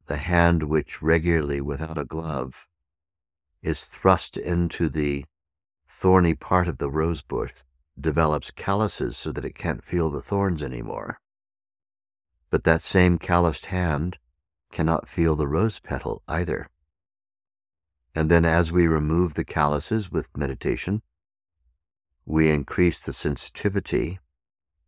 the 0.06 0.16
hand 0.18 0.64
which 0.64 1.02
regularly, 1.02 1.60
without 1.60 1.98
a 1.98 2.04
glove, 2.04 2.66
is 3.62 3.84
thrust 3.84 4.36
into 4.36 4.88
the 4.88 5.24
thorny 5.88 6.34
part 6.34 6.68
of 6.68 6.78
the 6.78 6.90
rose 6.90 7.22
bush, 7.22 7.52
develops 8.00 8.50
calluses 8.50 9.16
so 9.16 9.30
that 9.32 9.44
it 9.44 9.54
can't 9.54 9.84
feel 9.84 10.10
the 10.10 10.22
thorns 10.22 10.62
anymore. 10.62 11.20
But 12.50 12.64
that 12.64 12.82
same 12.82 13.18
calloused 13.18 13.66
hand 13.66 14.18
cannot 14.72 15.08
feel 15.08 15.36
the 15.36 15.46
rose 15.46 15.78
petal 15.78 16.22
either. 16.26 16.68
And 18.14 18.30
then, 18.30 18.44
as 18.44 18.72
we 18.72 18.86
remove 18.86 19.34
the 19.34 19.44
calluses 19.44 20.10
with 20.10 20.36
meditation, 20.36 21.02
we 22.24 22.50
increase 22.50 22.98
the 22.98 23.12
sensitivity. 23.12 24.18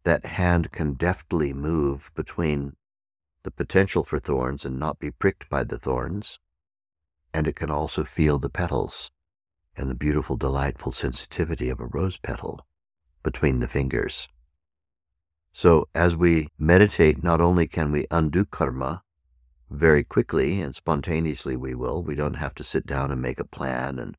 That 0.05 0.27
hand 0.27 0.71
can 0.71 0.95
deftly 0.95 1.53
move 1.53 2.11
between 2.15 2.77
the 3.43 3.51
potential 3.51 4.05
for 4.05 4.19
thorns 4.19 4.65
and 4.65 4.79
not 4.79 4.99
be 4.99 5.11
pricked 5.11 5.49
by 5.49 5.65
the 5.65 5.79
thorns. 5.79 6.39
And 7.33 7.47
it 7.47 7.57
can 7.57 7.71
also 7.71 8.05
feel 8.05 8.39
the 8.39 8.51
petals 8.51 9.11
and 9.77 9.91
the 9.91 9.95
beautiful, 9.95 10.37
delightful 10.37 10.93
sensitivity 10.93 11.69
of 11.71 11.81
a 11.81 11.87
rose 11.87 12.17
petal 12.19 12.67
between 13.23 13.61
the 13.61 13.69
fingers. 13.69 14.29
So, 15.53 15.89
as 15.95 16.17
we 16.17 16.49
meditate, 16.59 17.23
not 17.23 17.41
only 17.41 17.67
can 17.67 17.93
we 17.93 18.07
undo 18.11 18.45
karma 18.45 19.03
very 19.71 20.05
quickly 20.05 20.61
and 20.61 20.75
spontaneously, 20.75 21.57
we 21.57 21.75
will. 21.75 22.03
We 22.03 22.15
don't 22.15 22.35
have 22.35 22.55
to 22.57 22.65
sit 22.65 22.87
down 22.87 23.11
and 23.11 23.23
make 23.23 23.41
a 23.41 23.45
plan 23.45 23.99
and 23.99 24.17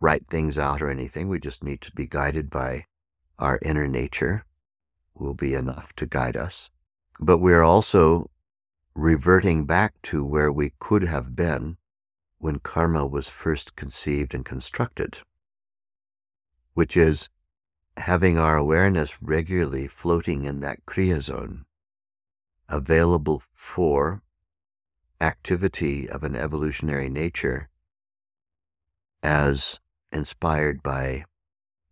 write 0.00 0.26
things 0.28 0.58
out 0.58 0.82
or 0.82 0.90
anything. 0.90 1.28
We 1.28 1.38
just 1.38 1.62
need 1.62 1.80
to 1.82 1.92
be 1.92 2.06
guided 2.06 2.50
by 2.50 2.86
our 3.38 3.58
inner 3.62 3.88
nature, 3.88 4.44
will 5.14 5.34
be 5.34 5.54
enough 5.54 5.94
to 5.96 6.06
guide 6.06 6.36
us. 6.36 6.70
But 7.20 7.38
we're 7.38 7.62
also 7.62 8.30
reverting 8.94 9.64
back 9.64 9.94
to 10.02 10.24
where 10.24 10.52
we 10.52 10.72
could 10.78 11.02
have 11.04 11.34
been 11.34 11.76
when 12.38 12.58
karma 12.58 13.06
was 13.06 13.28
first 13.28 13.74
conceived 13.76 14.34
and 14.34 14.44
constructed, 14.44 15.18
which 16.74 16.96
is 16.96 17.28
having 17.96 18.38
our 18.38 18.56
awareness 18.56 19.22
regularly 19.22 19.86
floating 19.86 20.44
in 20.44 20.60
that 20.60 20.84
Kriya 20.84 21.22
zone, 21.22 21.64
available 22.68 23.42
for 23.52 24.22
activity 25.20 26.08
of 26.08 26.22
an 26.22 26.36
evolutionary 26.36 27.08
nature 27.08 27.68
as 29.22 29.80
inspired 30.14 30.82
by 30.82 31.24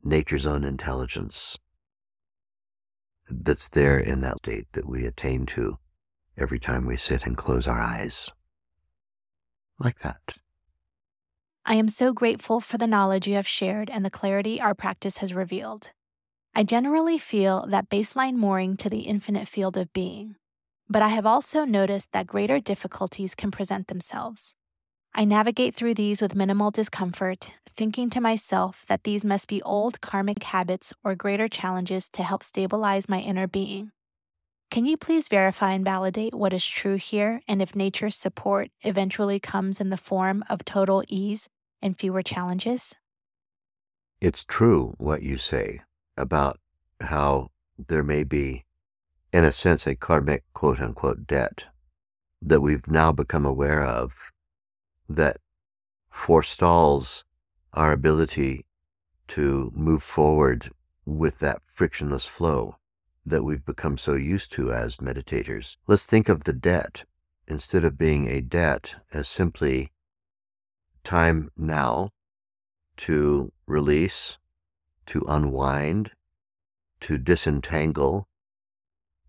nature's 0.03 0.47
own 0.47 0.65
intelligence 0.65 1.59
that's 3.29 3.69
there 3.69 3.99
in 3.99 4.21
that 4.21 4.39
state 4.39 4.67
that 4.73 4.89
we 4.89 5.07
attain 5.07 5.47
to 5.47 5.79
every 6.37 6.59
time 6.59 6.87
we 6.87 6.97
sit 6.97 7.27
and 7.27 7.37
close 7.37 7.67
our 7.67 7.81
eyes. 7.81 8.31
Like 9.79 10.01
that. 10.01 10.39
I 11.65 11.75
am 11.75 11.89
so 11.89 12.13
grateful 12.13 12.61
for 12.61 12.79
the 12.79 12.87
knowledge 12.87 13.29
you 13.29 13.35
have 13.35 13.47
shared 13.47 13.89
and 13.89 14.05
the 14.05 14.11
clarity 14.11 14.61
our 14.61 14.75
practice 14.75 15.19
has 15.19 15.35
revealed. 15.35 15.91
I 16.55 16.65
generally 16.65 17.19
feel 17.19 17.67
that 17.69 17.89
baseline 17.89 18.35
mooring 18.35 18.77
to 18.79 18.91
the 18.91 19.03
infinite 19.03 19.49
field 19.49 19.77
of 19.77 19.93
being, 19.93 20.37
but 20.89 21.03
I 21.03 21.09
have 21.09 21.25
also 21.25 21.65
noticed 21.65 22.13
that 22.13 22.27
greater 22.27 22.59
difficulties 22.61 23.35
can 23.35 23.51
present 23.51 23.87
themselves. 23.87 24.55
I 25.15 25.27
navigate 25.27 25.75
through 25.75 25.93
these 25.95 26.23
with 26.23 26.35
minimal 26.35 26.71
discomfort, 26.71 27.53
thinking 27.77 28.09
to 28.11 28.21
myself 28.21 28.87
that 28.89 29.05
these 29.05 29.27
must 29.27 29.47
be 29.47 29.61
old 29.61 30.01
karmic 30.01 30.43
habits 30.43 30.95
or 31.05 31.15
greater 31.15 31.49
challenges 31.49 32.09
to 32.11 32.23
help 32.23 32.43
stabilize 32.43 33.11
my 33.11 33.21
inner 33.21 33.47
being. 33.47 33.93
Can 34.71 34.87
you 34.87 34.97
please 34.97 35.29
verify 35.29 35.73
and 35.73 35.85
validate 35.85 36.35
what 36.35 36.55
is 36.55 36.65
true 36.65 36.97
here 36.97 37.43
and 37.47 37.61
if 37.61 37.77
nature's 37.77 38.17
support 38.17 38.71
eventually 38.81 39.39
comes 39.39 39.83
in 39.83 39.91
the 39.91 39.99
form 39.99 40.43
of 40.49 40.65
total 40.65 41.05
ease 41.09 41.51
and 41.83 41.99
fewer 41.99 42.23
challenges? 42.23 42.97
It's 44.23 44.45
true 44.45 44.95
what 44.97 45.23
you 45.23 45.37
say 45.37 45.83
about 46.17 46.59
how 47.03 47.51
there 47.77 48.03
may 48.03 48.25
be, 48.25 48.65
in 49.31 49.45
a 49.45 49.53
sense, 49.53 49.87
a 49.87 49.95
karmic 49.95 50.45
quote 50.55 50.81
unquote 50.81 51.27
debt 51.27 51.65
that 52.41 52.63
we've 52.63 52.89
now 52.89 53.13
become 53.13 53.45
aware 53.45 53.85
of 53.85 54.32
that 55.17 55.39
forestalls 56.11 57.25
our 57.73 57.93
ability 57.93 58.65
to 59.29 59.73
move 59.75 60.03
forward 60.03 60.71
with 61.05 61.39
that 61.39 61.63
frictionless 61.67 62.27
flow 62.27 62.77
that 63.25 63.45
we've 63.45 63.65
become 63.65 63.97
so 63.97 64.15
used 64.15 64.53
to 64.53 64.73
as 64.73 64.97
meditators. 64.97 65.77
Let's 65.87 66.07
think 66.07 66.29
of 66.29 66.45
the 66.45 66.53
debt 66.53 67.05
instead 67.47 67.85
of 67.85 67.99
being 67.99 68.29
a 68.29 68.41
debt 68.41 68.97
as 69.13 69.29
simply 69.29 69.91
time 71.05 71.51
now 71.57 72.11
to 72.99 73.53
release, 73.67 74.39
to 75.07 75.25
unwind, 75.29 76.11
to 77.01 77.19
disentangle, 77.19 78.29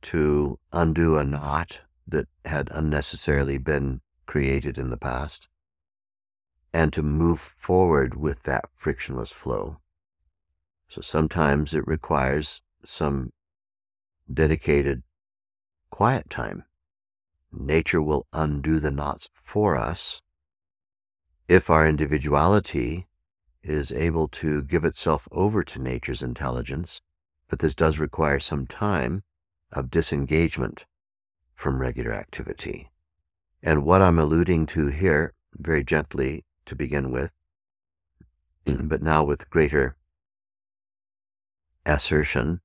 to 0.01 0.59
undo 0.71 1.17
a 1.17 1.23
knot 1.23 1.79
that 2.07 2.27
had 2.45 2.69
unnecessarily 2.71 3.57
been 3.57 4.01
created 4.25 4.77
in 4.77 4.89
the 4.89 4.97
past, 4.97 5.47
and 6.73 6.91
to 6.91 7.03
move 7.03 7.39
forward 7.39 8.15
with 8.15 8.43
that 8.43 8.65
frictionless 8.75 9.31
flow. 9.31 9.77
So 10.89 11.01
sometimes 11.01 11.73
it 11.73 11.87
requires 11.87 12.61
some 12.83 13.31
dedicated 14.31 15.03
quiet 15.89 16.29
time. 16.29 16.65
Nature 17.51 18.01
will 18.01 18.25
undo 18.33 18.79
the 18.79 18.91
knots 18.91 19.29
for 19.43 19.77
us 19.77 20.21
if 21.47 21.69
our 21.69 21.87
individuality 21.87 23.07
is 23.61 23.91
able 23.91 24.27
to 24.27 24.63
give 24.63 24.83
itself 24.83 25.27
over 25.31 25.63
to 25.63 25.79
nature's 25.79 26.23
intelligence, 26.23 27.01
but 27.47 27.59
this 27.59 27.75
does 27.75 27.99
require 27.99 28.39
some 28.39 28.65
time 28.65 29.23
of 29.71 29.91
disengagement 29.91 30.85
from 31.53 31.79
regular 31.79 32.13
activity. 32.13 32.89
And 33.61 33.85
what 33.85 34.01
I'm 34.01 34.19
alluding 34.19 34.65
to 34.67 34.87
here, 34.87 35.33
very 35.55 35.83
gently 35.83 36.43
to 36.65 36.75
begin 36.75 37.11
with, 37.11 37.31
but 38.65 39.01
now 39.01 39.23
with 39.23 39.49
greater 39.49 39.95
assertion, 41.85 42.61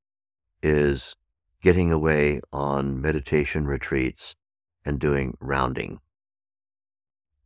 is 0.62 1.16
getting 1.62 1.90
away 1.90 2.40
on 2.52 3.00
meditation 3.00 3.66
retreats 3.66 4.36
and 4.84 4.98
doing 4.98 5.36
rounding. 5.40 6.00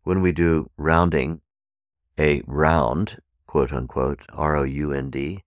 When 0.02 0.20
we 0.20 0.32
do 0.32 0.70
rounding, 0.76 1.40
a 2.18 2.42
round, 2.46 3.18
quote 3.46 3.72
unquote, 3.72 4.26
R 4.32 4.56
O 4.56 4.62
U 4.64 4.92
N 4.92 5.10
D, 5.10 5.44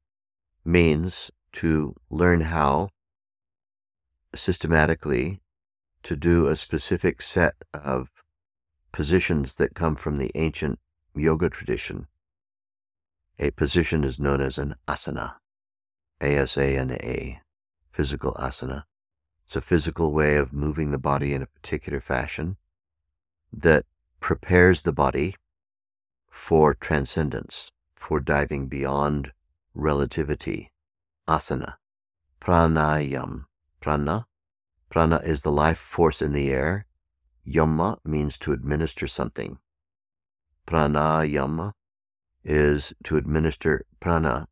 means 0.64 1.32
to 1.54 1.96
learn 2.10 2.42
how 2.42 2.90
systematically 4.34 5.42
to 6.04 6.16
do 6.16 6.48
a 6.48 6.56
specific 6.56 7.22
set 7.22 7.56
of 7.74 8.10
positions 8.92 9.56
that 9.56 9.76
come 9.76 9.96
from 9.96 10.18
the 10.18 10.32
ancient 10.36 10.80
yoga 11.16 11.50
tradition. 11.50 12.08
A 13.40 13.52
position 13.52 14.04
is 14.04 14.20
known 14.20 14.42
as 14.42 14.58
an 14.58 14.76
asana, 14.88 15.36
A 16.22 16.38
S 16.38 16.58
A 16.58 16.78
N 16.78 16.92
A, 16.92 17.42
physical 17.92 18.34
asana. 18.34 18.84
It's 19.46 19.56
a 19.56 19.62
physical 19.62 20.12
way 20.12 20.36
of 20.38 20.54
moving 20.54 20.92
the 20.92 20.98
body 20.98 21.34
in 21.34 21.42
a 21.42 21.48
particular 21.48 22.00
fashion 22.00 22.58
that 23.54 23.86
prepares 24.20 24.82
the 24.82 24.94
body 24.94 25.36
for 26.30 26.74
transcendence, 26.74 27.72
for 27.96 28.20
diving 28.20 28.68
beyond 28.68 29.32
relativity. 29.74 30.72
Asana. 31.28 31.76
Pranayam. 32.42 33.46
Prana. 33.82 34.26
Prana 34.90 35.18
is 35.24 35.42
the 35.42 35.52
life 35.52 35.78
force 35.78 36.22
in 36.22 36.34
the 36.34 36.50
air. 36.50 36.86
Yama 37.44 38.00
means 38.04 38.38
to 38.40 38.52
administer 38.52 39.08
something. 39.08 39.60
Pranayama 40.68 41.74
is 42.44 42.94
to 43.04 43.18
administer 43.18 43.86
prana 44.00 44.48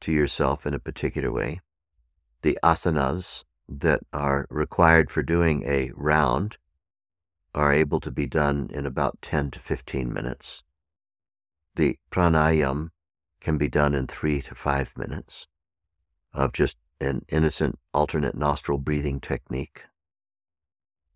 to 0.00 0.12
yourself 0.12 0.66
in 0.66 0.74
a 0.74 0.78
particular 0.78 1.30
way 1.30 1.60
the 2.42 2.58
asanas 2.62 3.44
that 3.68 4.00
are 4.12 4.46
required 4.50 5.10
for 5.10 5.22
doing 5.22 5.64
a 5.64 5.90
round 5.94 6.58
are 7.54 7.72
able 7.72 8.00
to 8.00 8.10
be 8.10 8.26
done 8.26 8.68
in 8.72 8.84
about 8.84 9.22
10 9.22 9.52
to 9.52 9.60
15 9.60 10.12
minutes. 10.12 10.62
The 11.76 11.98
pranayam 12.10 12.90
can 13.40 13.58
be 13.58 13.68
done 13.68 13.94
in 13.94 14.06
three 14.06 14.42
to 14.42 14.54
five 14.54 14.92
minutes 14.96 15.46
of 16.32 16.52
just 16.52 16.76
an 17.00 17.24
innocent 17.28 17.78
alternate 17.94 18.34
nostril 18.34 18.78
breathing 18.78 19.20
technique. 19.20 19.82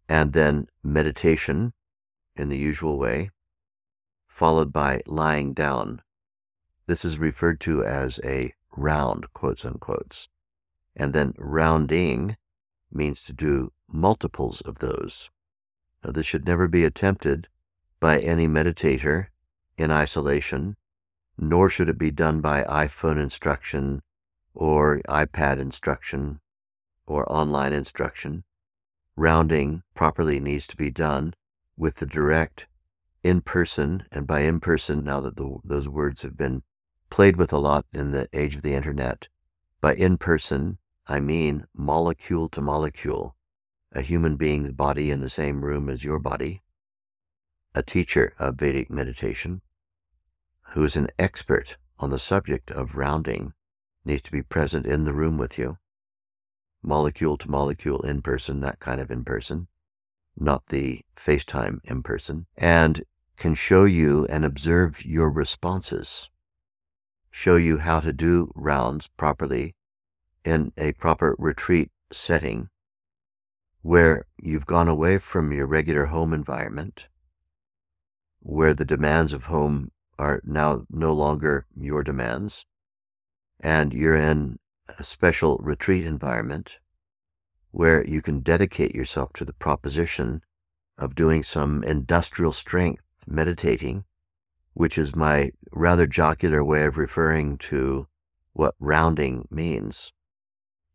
And 0.09 0.33
then 0.33 0.68
meditation 0.83 1.72
in 2.37 2.49
the 2.49 2.59
usual 2.59 2.99
way, 2.99 3.31
followed 4.37 4.70
by 4.70 5.01
lying 5.07 5.55
down. 5.55 6.03
This 6.87 7.07
is 7.07 7.18
referred 7.18 7.59
to 7.59 7.83
as 7.83 8.20
a 8.22 8.53
round, 8.77 9.33
quotes 9.33 9.64
unquotes. 9.64 10.29
And 10.94 11.14
then 11.14 11.33
rounding 11.38 12.37
means 12.92 13.22
to 13.22 13.33
do 13.33 13.72
multiples 13.88 14.61
of 14.61 14.81
those. 14.81 15.31
Now, 16.05 16.12
this 16.12 16.27
should 16.27 16.44
never 16.44 16.68
be 16.68 16.85
attempted 16.85 17.49
by 17.99 18.18
any 18.18 18.46
meditator 18.46 19.29
in 19.79 19.90
isolation, 19.90 20.77
nor 21.38 21.70
should 21.70 21.88
it 21.88 21.96
be 21.96 22.11
done 22.11 22.42
by 22.42 22.62
iPhone 22.64 23.18
instruction 23.18 24.03
or 24.53 25.01
iPad 25.09 25.59
instruction 25.59 26.40
or 27.07 27.25
online 27.33 27.72
instruction. 27.72 28.44
Rounding 29.16 29.83
properly 29.94 30.40
needs 30.40 30.66
to 30.66 30.77
be 30.77 30.90
done 30.90 31.33
with 31.79 31.96
the 31.96 32.07
direct 32.07 32.66
in 33.26 33.40
person, 33.40 34.04
and 34.12 34.24
by 34.24 34.40
in 34.40 34.60
person, 34.60 35.02
now 35.02 35.20
that 35.20 35.36
the, 35.36 35.58
those 35.64 35.88
words 35.88 36.22
have 36.22 36.36
been 36.36 36.62
played 37.10 37.36
with 37.36 37.52
a 37.52 37.58
lot 37.58 37.84
in 37.92 38.12
the 38.12 38.28
age 38.32 38.54
of 38.54 38.62
the 38.62 38.74
internet, 38.74 39.26
by 39.80 39.94
in 39.94 40.16
person, 40.16 40.78
I 41.08 41.18
mean 41.18 41.66
molecule 41.74 42.48
to 42.50 42.60
molecule, 42.60 43.36
a 43.92 44.00
human 44.00 44.36
being's 44.36 44.72
body 44.72 45.10
in 45.10 45.20
the 45.20 45.28
same 45.28 45.64
room 45.64 45.88
as 45.88 46.04
your 46.04 46.20
body, 46.20 46.62
a 47.74 47.82
teacher 47.82 48.32
of 48.38 48.56
Vedic 48.56 48.90
meditation, 48.90 49.60
who 50.70 50.84
is 50.84 50.94
an 50.94 51.08
expert 51.18 51.76
on 51.98 52.10
the 52.10 52.20
subject 52.20 52.70
of 52.70 52.94
rounding, 52.94 53.54
needs 54.04 54.22
to 54.22 54.32
be 54.32 54.42
present 54.42 54.86
in 54.86 55.04
the 55.04 55.12
room 55.12 55.36
with 55.36 55.58
you, 55.58 55.78
molecule 56.80 57.36
to 57.38 57.50
molecule 57.50 58.02
in 58.02 58.22
person, 58.22 58.60
that 58.60 58.78
kind 58.78 59.00
of 59.00 59.10
in 59.10 59.24
person, 59.24 59.66
not 60.38 60.68
the 60.68 61.00
FaceTime 61.16 61.80
in 61.84 62.04
person, 62.04 62.46
and 62.56 63.02
can 63.37 63.55
show 63.55 63.85
you 63.85 64.27
and 64.31 64.44
observe 64.44 65.05
your 65.05 65.31
responses, 65.31 66.31
show 67.31 67.57
you 67.57 67.79
how 67.79 68.01
to 68.01 68.12
do 68.12 68.51
rounds 68.55 69.09
properly 69.09 69.75
in 70.44 70.72
a 70.77 70.92
proper 70.92 71.37
retreat 71.38 71.90
setting 72.12 72.68
where 73.83 74.25
you've 74.40 74.66
gone 74.66 74.88
away 74.88 75.18
from 75.18 75.53
your 75.53 75.66
regular 75.66 76.07
home 76.07 76.33
environment, 76.33 77.07
where 78.40 78.75
the 78.75 78.85
demands 78.85 79.33
of 79.33 79.44
home 79.44 79.90
are 80.18 80.40
now 80.44 80.85
no 80.90 81.12
longer 81.12 81.66
your 81.77 82.03
demands, 82.03 82.66
and 83.61 83.92
you're 83.92 84.16
in 84.16 84.59
a 84.99 85.05
special 85.05 85.59
retreat 85.59 86.07
environment 86.07 86.79
where 87.70 88.05
you 88.07 88.22
can 88.22 88.40
dedicate 88.40 88.94
yourself 88.94 89.33
to 89.35 89.44
the 89.44 89.53
proposition 89.53 90.42
of 90.96 91.14
doing 91.14 91.42
some 91.42 91.85
industrial 91.85 92.53
strength 92.53 93.03
meditating, 93.26 94.04
which 94.74 94.98
is 94.98 95.16
my 95.16 95.50
rather 95.72 96.06
jocular 96.06 96.62
way 96.62 96.84
of 96.84 96.96
referring 96.96 97.58
to 97.58 98.06
what 98.52 98.74
rounding 98.78 99.46
means 99.50 100.12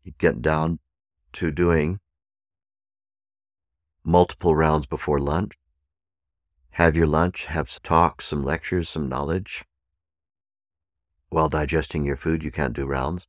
you 0.02 0.12
get 0.18 0.42
down 0.42 0.80
to 1.32 1.50
doing 1.50 2.00
multiple 4.04 4.54
rounds 4.54 4.86
before 4.86 5.20
lunch. 5.20 5.52
Have 6.70 6.96
your 6.96 7.06
lunch, 7.06 7.46
have 7.46 7.70
some 7.70 7.80
talks, 7.84 8.26
some 8.26 8.42
lectures, 8.42 8.88
some 8.88 9.08
knowledge. 9.08 9.64
While 11.28 11.48
digesting 11.48 12.04
your 12.04 12.16
food, 12.16 12.42
you 12.42 12.50
can't 12.50 12.74
do 12.74 12.86
rounds. 12.86 13.28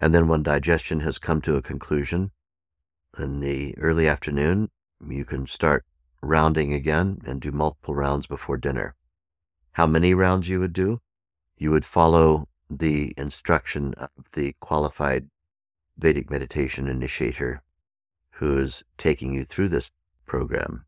And 0.00 0.14
then 0.14 0.26
when 0.26 0.42
digestion 0.42 1.00
has 1.00 1.18
come 1.18 1.40
to 1.42 1.56
a 1.56 1.62
conclusion, 1.62 2.32
in 3.18 3.40
the 3.40 3.76
early 3.78 4.08
afternoon, 4.08 4.70
you 5.06 5.24
can 5.24 5.46
start 5.46 5.84
rounding 6.22 6.72
again 6.72 7.20
and 7.26 7.40
do 7.40 7.50
multiple 7.50 7.94
rounds 7.94 8.26
before 8.26 8.56
dinner. 8.56 8.94
How 9.72 9.86
many 9.86 10.14
rounds 10.14 10.48
you 10.48 10.60
would 10.60 10.72
do? 10.72 11.00
You 11.56 11.70
would 11.70 11.84
follow 11.84 12.48
the 12.70 13.12
instruction 13.16 13.94
of 13.94 14.10
the 14.32 14.54
qualified 14.60 15.28
Vedic 15.98 16.30
meditation 16.30 16.88
initiator 16.88 17.62
who's 18.36 18.82
taking 18.96 19.34
you 19.34 19.44
through 19.44 19.68
this 19.68 19.90
program. 20.26 20.86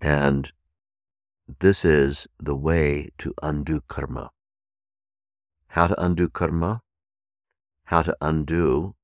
And 0.00 0.52
this 1.58 1.84
is 1.84 2.26
the 2.38 2.54
way 2.54 3.10
to 3.18 3.34
undo 3.42 3.80
karma. 3.88 4.30
How 5.68 5.88
to 5.88 6.02
undo 6.02 6.28
karma? 6.28 6.82
How 7.84 8.02
to 8.02 8.16
undo 8.20 8.94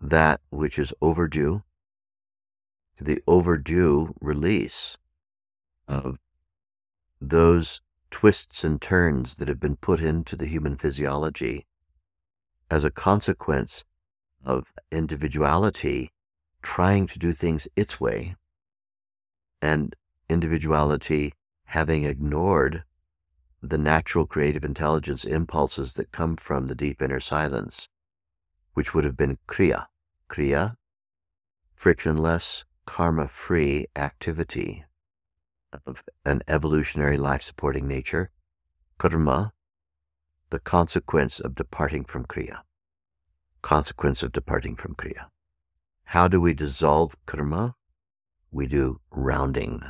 that 0.00 0.40
which 0.50 0.78
is 0.78 0.92
overdue, 1.00 1.62
the 3.00 3.22
overdue 3.26 4.14
release 4.20 4.96
of 5.88 6.18
those 7.20 7.80
twists 8.10 8.64
and 8.64 8.80
turns 8.80 9.36
that 9.36 9.48
have 9.48 9.60
been 9.60 9.76
put 9.76 10.00
into 10.00 10.36
the 10.36 10.46
human 10.46 10.76
physiology 10.76 11.66
as 12.70 12.84
a 12.84 12.90
consequence 12.90 13.84
of 14.44 14.72
individuality 14.90 16.10
trying 16.62 17.06
to 17.06 17.18
do 17.18 17.32
things 17.32 17.66
its 17.76 18.00
way 18.00 18.36
and 19.60 19.96
individuality 20.28 21.32
having 21.66 22.04
ignored 22.04 22.84
the 23.62 23.78
natural 23.78 24.26
creative 24.26 24.64
intelligence 24.64 25.24
impulses 25.24 25.92
that 25.94 26.10
come 26.10 26.36
from 26.36 26.66
the 26.66 26.74
deep 26.74 27.00
inner 27.00 27.20
silence, 27.20 27.88
which 28.74 28.92
would 28.92 29.04
have 29.04 29.16
been 29.16 29.38
Kriya. 29.46 29.86
Kriya, 30.28 30.76
frictionless, 31.74 32.64
karma 32.86 33.28
free 33.28 33.86
activity 33.96 34.84
of 35.86 36.02
an 36.24 36.42
evolutionary 36.48 37.16
life 37.16 37.42
supporting 37.42 37.86
nature. 37.86 38.30
Karma, 38.98 39.52
the 40.50 40.58
consequence 40.58 41.40
of 41.40 41.54
departing 41.54 42.04
from 42.04 42.26
Kriya. 42.26 42.60
Consequence 43.62 44.22
of 44.22 44.32
departing 44.32 44.76
from 44.76 44.94
Kriya. 44.94 45.26
How 46.04 46.28
do 46.28 46.40
we 46.40 46.52
dissolve 46.52 47.16
karma? 47.26 47.74
We 48.50 48.66
do 48.66 49.00
rounding. 49.10 49.82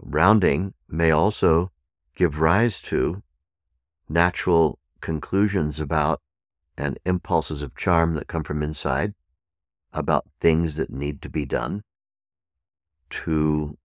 Rounding 0.00 0.74
may 0.88 1.10
also 1.10 1.70
give 2.16 2.40
rise 2.40 2.80
to 2.82 3.22
natural 4.08 4.78
conclusions 5.00 5.78
about 5.78 6.20
and 6.76 6.98
impulses 7.04 7.62
of 7.62 7.76
charm 7.76 8.14
that 8.14 8.26
come 8.26 8.42
from 8.42 8.62
inside 8.62 9.14
about 9.92 10.26
things 10.40 10.76
that 10.76 10.90
need 10.90 11.20
to 11.22 11.28
be 11.28 11.44
done 11.44 11.82
to 13.10 13.76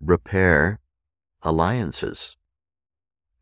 repair 0.00 0.80
alliances 1.42 2.36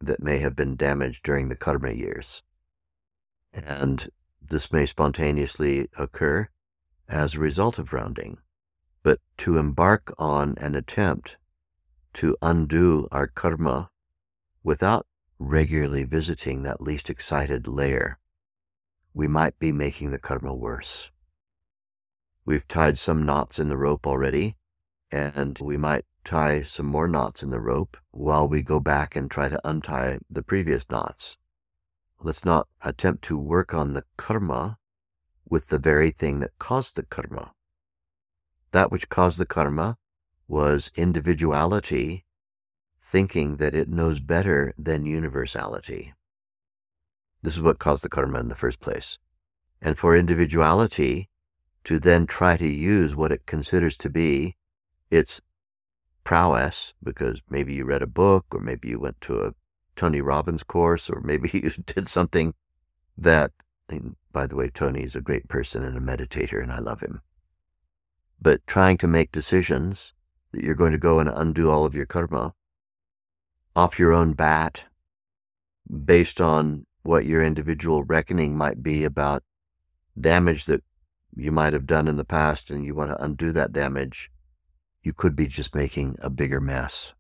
that 0.00 0.22
may 0.22 0.38
have 0.38 0.54
been 0.54 0.76
damaged 0.76 1.22
during 1.24 1.48
the 1.48 1.56
karma 1.56 1.90
years. 1.90 2.42
And 3.52 4.10
this 4.40 4.72
may 4.72 4.86
spontaneously 4.86 5.88
occur 5.98 6.48
as 7.08 7.34
a 7.34 7.40
result 7.40 7.78
of 7.78 7.92
rounding. 7.92 8.38
But 9.02 9.20
to 9.38 9.56
embark 9.56 10.12
on 10.18 10.56
an 10.58 10.74
attempt 10.74 11.36
to 12.14 12.36
undo 12.42 13.08
our 13.10 13.26
karma 13.26 13.90
without 14.62 15.06
regularly 15.38 16.04
visiting 16.04 16.62
that 16.62 16.80
least 16.80 17.10
excited 17.10 17.66
layer, 17.66 18.18
we 19.14 19.28
might 19.28 19.58
be 19.58 19.72
making 19.72 20.10
the 20.10 20.18
karma 20.18 20.54
worse. 20.54 21.10
We've 22.46 22.66
tied 22.68 22.96
some 22.96 23.26
knots 23.26 23.58
in 23.58 23.68
the 23.68 23.76
rope 23.76 24.06
already, 24.06 24.56
and 25.10 25.58
we 25.58 25.76
might 25.76 26.04
tie 26.24 26.62
some 26.62 26.86
more 26.86 27.08
knots 27.08 27.42
in 27.42 27.50
the 27.50 27.60
rope 27.60 27.96
while 28.12 28.46
we 28.46 28.62
go 28.62 28.78
back 28.78 29.16
and 29.16 29.28
try 29.28 29.48
to 29.48 29.68
untie 29.68 30.20
the 30.30 30.44
previous 30.44 30.88
knots. 30.88 31.38
Let's 32.20 32.44
not 32.44 32.68
attempt 32.82 33.24
to 33.24 33.36
work 33.36 33.74
on 33.74 33.94
the 33.94 34.04
karma 34.16 34.78
with 35.48 35.68
the 35.68 35.78
very 35.78 36.12
thing 36.12 36.38
that 36.38 36.56
caused 36.60 36.94
the 36.94 37.02
karma. 37.02 37.52
That 38.70 38.92
which 38.92 39.08
caused 39.08 39.40
the 39.40 39.46
karma 39.46 39.98
was 40.46 40.92
individuality 40.94 42.24
thinking 43.02 43.56
that 43.56 43.74
it 43.74 43.88
knows 43.88 44.20
better 44.20 44.72
than 44.78 45.04
universality. 45.04 46.14
This 47.42 47.56
is 47.56 47.60
what 47.60 47.80
caused 47.80 48.04
the 48.04 48.08
karma 48.08 48.38
in 48.38 48.48
the 48.48 48.54
first 48.54 48.78
place. 48.78 49.18
And 49.82 49.98
for 49.98 50.16
individuality 50.16 51.28
to 51.86 52.00
then 52.00 52.26
try 52.26 52.56
to 52.56 52.66
use 52.66 53.14
what 53.14 53.30
it 53.30 53.46
considers 53.46 53.96
to 53.96 54.10
be 54.10 54.56
its 55.08 55.40
prowess, 56.24 56.94
because 57.00 57.40
maybe 57.48 57.74
you 57.74 57.84
read 57.84 58.02
a 58.02 58.08
book, 58.08 58.44
or 58.50 58.58
maybe 58.58 58.88
you 58.88 58.98
went 58.98 59.20
to 59.20 59.40
a 59.40 59.54
Tony 59.94 60.20
Robbins 60.20 60.64
course, 60.64 61.08
or 61.08 61.20
maybe 61.20 61.48
you 61.54 61.70
did 61.70 62.08
something 62.08 62.54
that, 63.16 63.52
by 64.32 64.48
the 64.48 64.56
way, 64.56 64.68
Tony 64.68 65.04
is 65.04 65.14
a 65.14 65.20
great 65.20 65.46
person 65.46 65.84
and 65.84 65.96
a 65.96 66.00
meditator, 66.00 66.60
and 66.60 66.72
I 66.72 66.80
love 66.80 67.02
him. 67.02 67.22
But 68.42 68.66
trying 68.66 68.98
to 68.98 69.06
make 69.06 69.30
decisions 69.30 70.12
that 70.50 70.64
you're 70.64 70.74
going 70.74 70.90
to 70.90 70.98
go 70.98 71.20
and 71.20 71.28
undo 71.28 71.70
all 71.70 71.86
of 71.86 71.94
your 71.94 72.06
karma 72.06 72.52
off 73.76 74.00
your 74.00 74.12
own 74.12 74.32
bat 74.32 74.82
based 76.04 76.40
on 76.40 76.84
what 77.04 77.26
your 77.26 77.44
individual 77.44 78.02
reckoning 78.02 78.56
might 78.56 78.82
be 78.82 79.04
about 79.04 79.44
damage 80.20 80.64
that 80.64 80.82
you 81.36 81.52
might 81.52 81.74
have 81.74 81.86
done 81.86 82.08
in 82.08 82.16
the 82.16 82.24
past 82.24 82.70
and 82.70 82.84
you 82.84 82.94
want 82.94 83.10
to 83.10 83.22
undo 83.22 83.52
that 83.52 83.72
damage, 83.72 84.30
you 85.02 85.12
could 85.12 85.36
be 85.36 85.46
just 85.46 85.74
making 85.74 86.16
a 86.20 86.30
bigger 86.30 86.60
mess. 86.60 87.14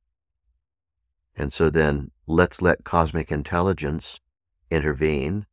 And 1.36 1.52
so 1.52 1.68
then 1.68 2.10
let's 2.26 2.62
let 2.62 2.84
cosmic 2.84 3.30
intelligence 3.30 4.20
intervene 4.70 5.46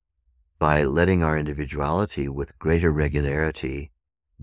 by 0.58 0.84
letting 0.84 1.22
our 1.22 1.38
individuality 1.38 2.30
with 2.30 2.58
greater 2.58 2.92
regularity 2.92 3.92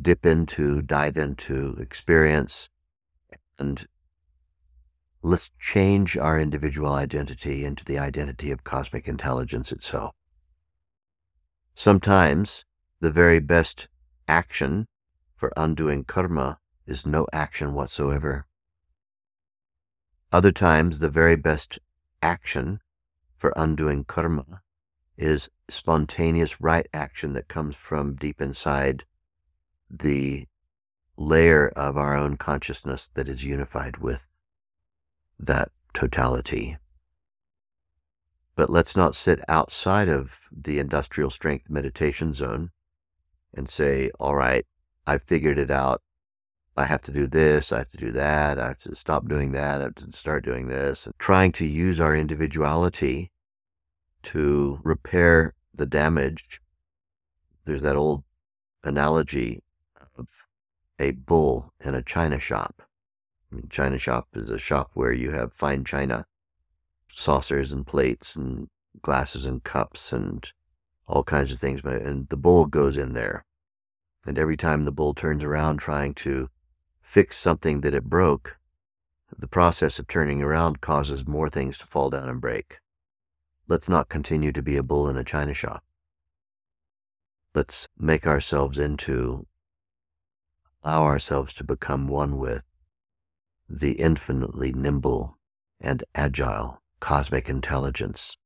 dip 0.01 0.27
into, 0.27 0.83
dive 0.83 1.17
into, 1.17 1.77
experience, 1.81 2.69
and 3.59 3.87
let's 5.23 5.51
change 5.59 6.17
our 6.17 6.39
individual 6.39 6.93
identity 6.93 7.65
into 7.65 7.85
the 7.85 7.99
identity 7.99 8.51
of 8.51 8.65
cosmic 8.65 9.09
intelligence 9.09 9.73
itself. 9.73 10.15
Sometimes 11.75 12.65
the 13.01 13.11
very 13.11 13.39
best 13.39 13.89
action 14.31 14.87
for 15.35 15.53
undoing 15.57 16.05
karma 16.05 16.61
is 16.87 17.05
no 17.05 17.27
action 17.33 17.75
whatsoever. 17.75 18.47
Other 20.31 20.53
times, 20.53 21.01
the 21.01 21.11
very 21.11 21.35
best 21.35 21.81
action 22.23 22.81
for 23.37 23.53
undoing 23.57 24.05
karma 24.05 24.63
is 25.19 25.51
spontaneous 25.69 26.61
right 26.61 26.87
action 26.95 27.33
that 27.33 27.49
comes 27.49 27.75
from 27.75 28.15
deep 28.15 28.41
inside 28.41 29.05
the 29.91 30.47
layer 31.17 31.69
of 31.71 31.97
our 31.97 32.17
own 32.17 32.37
consciousness 32.37 33.11
that 33.15 33.29
is 33.29 33.45
unified 33.45 33.97
with 33.97 34.27
that 35.39 35.73
totality. 35.93 36.77
But 38.55 38.71
let's 38.71 38.95
not 38.95 39.17
sit 39.17 39.41
outside 39.49 40.09
of 40.09 40.39
the 40.53 40.79
industrial 40.79 41.31
strength 41.31 41.69
meditation 41.69 42.33
zone 42.33 42.71
and 43.55 43.69
say, 43.69 44.11
all 44.19 44.35
right, 44.35 44.67
I 45.07 45.19
figured 45.19 45.59
it 45.59 45.71
out. 45.71 46.03
I 46.77 46.85
have 46.85 47.03
to 47.03 47.13
do 47.13 47.27
this, 47.27 47.73
I 47.73 47.79
have 47.79 47.89
to 47.89 47.97
do 47.97 48.11
that, 48.13 48.59
I 48.59 48.69
have 48.69 48.79
to 48.79 48.95
stop 48.95 49.29
doing 49.29 49.53
that, 49.53 49.81
I 49.81 49.85
have 49.85 49.97
to 49.97 50.13
start 50.13 50.45
doing 50.45 50.69
this. 50.69 51.05
And 51.05 51.15
trying 51.19 51.53
to 51.53 51.67
use 51.67 52.01
our 52.01 52.15
individuality 52.15 53.33
to 54.23 54.81
repair 54.83 55.55
the 55.75 55.87
damage. 55.87 56.61
There's 57.65 57.83
that 57.83 57.97
old 57.97 58.25
analogy 58.83 59.63
of 60.17 60.27
a 60.99 61.11
bull 61.11 61.73
in 61.85 61.95
a 61.95 62.03
china 62.03 62.39
shop. 62.39 62.83
I 63.51 63.57
mean, 63.57 63.69
china 63.69 63.99
shop 63.99 64.29
is 64.35 64.49
a 64.49 64.59
shop 64.59 64.91
where 64.95 65.13
you 65.13 65.33
have 65.33 65.53
fine 65.53 65.85
china, 65.85 66.27
saucers 67.15 67.73
and 67.73 67.87
plates 67.87 68.37
and 68.37 68.69
glasses 69.03 69.45
and 69.45 69.63
cups 69.63 70.13
and 70.13 70.53
all 71.11 71.25
kinds 71.25 71.53
of 71.53 71.59
things. 71.59 71.83
And 71.85 72.29
the 72.29 72.37
bull 72.37 72.67
goes 72.67 72.97
in 72.97 73.13
there. 73.13 73.45
And 74.25 74.39
every 74.39 74.57
time 74.57 74.85
the 74.85 74.93
bull 74.93 75.13
turns 75.13 75.43
around 75.43 75.79
trying 75.79 76.15
to 76.15 76.49
fix 77.03 77.37
something 77.37 77.81
that 77.81 77.95
it 77.95 78.05
broke, 78.05 78.57
the 79.37 79.49
process 79.49 79.99
of 79.99 80.07
turning 80.07 80.43
around 80.43 80.81
causes 80.81 81.27
more 81.27 81.49
things 81.49 81.79
to 81.79 81.87
fall 81.87 82.11
down 82.11 82.29
and 82.29 82.41
break. 82.41 82.79
Let's 83.67 83.89
not 83.89 84.09
continue 84.09 84.53
to 84.53 84.63
be 84.63 84.77
a 84.77 84.83
bull 84.83 85.09
in 85.09 85.17
a 85.17 85.25
china 85.25 85.55
shop. 85.55 85.85
Let's 87.55 87.89
make 87.99 88.27
ourselves 88.27 88.79
into, 88.79 89.47
allow 90.85 91.05
ourselves 91.05 91.53
to 91.55 91.65
become 91.65 92.07
one 92.07 92.39
with 92.39 92.63
the 93.69 93.93
infinitely 93.93 94.73
nimble 94.73 95.39
and 95.81 96.05
agile 96.15 96.83
cosmic 97.01 97.49
intelligence 97.49 98.37